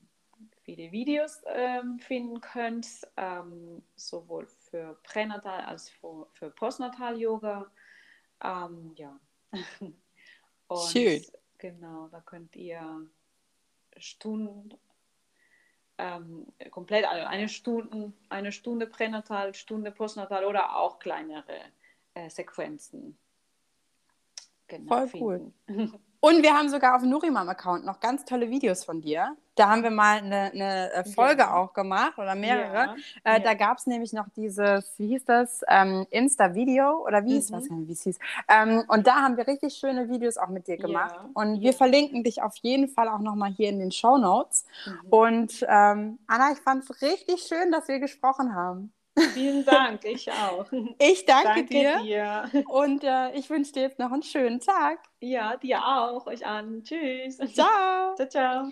[0.64, 7.72] viele Videos ähm, finden könnt, ähm, sowohl für Pränatal als für, für Postnatal-Yoga.
[8.44, 9.18] Ähm, ja,
[10.68, 11.24] Und Schön.
[11.58, 13.08] Genau, da könnt ihr
[13.98, 14.78] Stunden,
[15.98, 21.60] ähm, komplett, also eine Stunde, eine Stunde pränatal, Stunde postnatal oder auch kleinere
[22.14, 23.18] äh, Sequenzen.
[24.68, 25.54] Genau, Voll finden.
[25.68, 25.92] cool.
[26.26, 29.38] Und wir haben sogar auf dem Nurimam-Account noch ganz tolle Videos von dir.
[29.54, 31.54] Da haben wir mal eine, eine äh, Folge ja.
[31.54, 32.74] auch gemacht oder mehrere.
[32.74, 32.96] Ja.
[33.24, 33.40] Äh, ja.
[33.42, 37.36] Da gab es nämlich noch dieses, wie hieß das, ähm, Insta-Video oder wie mhm.
[37.36, 38.18] hieß das, wie es hieß.
[38.48, 41.14] Ähm, und da haben wir richtig schöne Videos auch mit dir gemacht.
[41.36, 44.66] Und wir verlinken dich auf jeden Fall auch nochmal hier in den Show Notes.
[44.88, 45.10] Mhm.
[45.12, 48.92] Und ähm, Anna, ich fand es richtig schön, dass wir gesprochen haben.
[49.34, 50.66] Vielen Dank, ich auch.
[51.00, 52.00] Ich danke, danke dir.
[52.02, 52.66] dir.
[52.68, 55.00] Und äh, ich wünsche dir jetzt noch einen schönen Tag.
[55.22, 56.28] Ja, dir auch.
[56.28, 56.84] Euch an.
[56.84, 57.38] Tschüss.
[57.54, 58.16] Ciao.
[58.16, 58.72] ciao, ciao.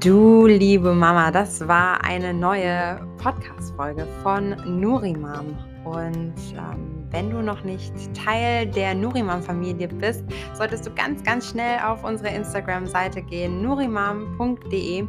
[0.00, 4.50] Du liebe Mama, das war eine neue Podcast-Folge von
[4.80, 5.56] Nurimam.
[5.84, 11.78] Und ähm, wenn du noch nicht Teil der Nurimam-Familie bist, solltest du ganz, ganz schnell
[11.80, 15.06] auf unsere Instagram-Seite gehen, nurimam.de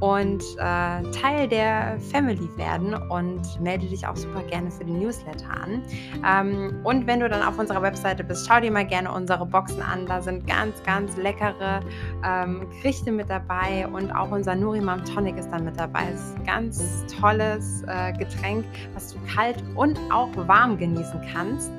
[0.00, 5.48] und äh, Teil der Family werden und melde dich auch super gerne für den Newsletter
[5.50, 5.82] an.
[6.26, 9.82] Ähm, und wenn du dann auf unserer Webseite bist, schau dir mal gerne unsere Boxen
[9.82, 10.06] an.
[10.06, 11.80] Da sind ganz, ganz leckere
[12.24, 16.08] ähm, Gerichte mit dabei und auch unser Nurimam Tonic ist dann mit dabei.
[16.12, 18.64] Es ist ein ganz tolles äh, Getränk,
[18.94, 21.70] was du kalt und auch warm genießen kannst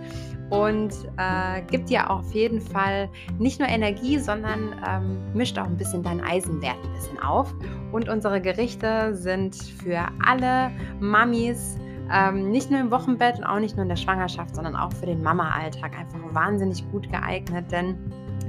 [0.49, 5.77] und äh, gibt dir auf jeden Fall nicht nur Energie, sondern ähm, mischt auch ein
[5.77, 7.53] bisschen deinen Eisenwert ein bisschen auf.
[7.91, 11.77] Und unsere Gerichte sind für alle Mamis,
[12.11, 15.07] ähm, nicht nur im Wochenbett und auch nicht nur in der Schwangerschaft, sondern auch für
[15.07, 17.97] den Mama-Alltag einfach wahnsinnig gut geeignet, denn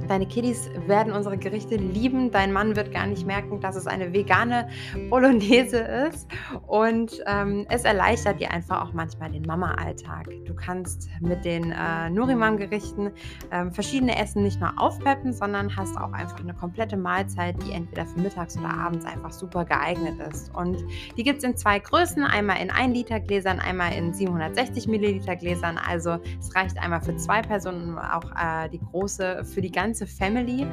[0.07, 2.31] Deine Kiddies werden unsere Gerichte lieben.
[2.31, 4.69] Dein Mann wird gar nicht merken, dass es eine vegane
[5.09, 6.27] Bolognese ist.
[6.65, 10.29] Und ähm, es erleichtert dir einfach auch manchmal den Mama-Alltag.
[10.45, 13.11] Du kannst mit den äh, Nurimam-Gerichten
[13.51, 18.05] ähm, verschiedene Essen nicht nur aufpeppen, sondern hast auch einfach eine komplette Mahlzeit, die entweder
[18.05, 20.53] für mittags oder abends einfach super geeignet ist.
[20.55, 20.77] Und
[21.17, 25.35] die gibt es in zwei Größen: einmal in 1 Liter Gläsern, einmal in 760 Milliliter
[25.35, 25.77] Gläsern.
[25.77, 30.07] Also es reicht einmal für zwei Personen, auch äh, die große für die ganze ganze
[30.07, 30.67] Family.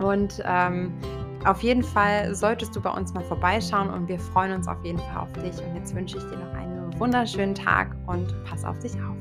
[0.00, 0.92] Und ähm,
[1.44, 4.98] auf jeden Fall solltest du bei uns mal vorbeischauen und wir freuen uns auf jeden
[4.98, 5.54] Fall auf dich.
[5.64, 9.16] Und jetzt wünsche ich dir noch einen wunderschönen Tag und pass auf dich auf.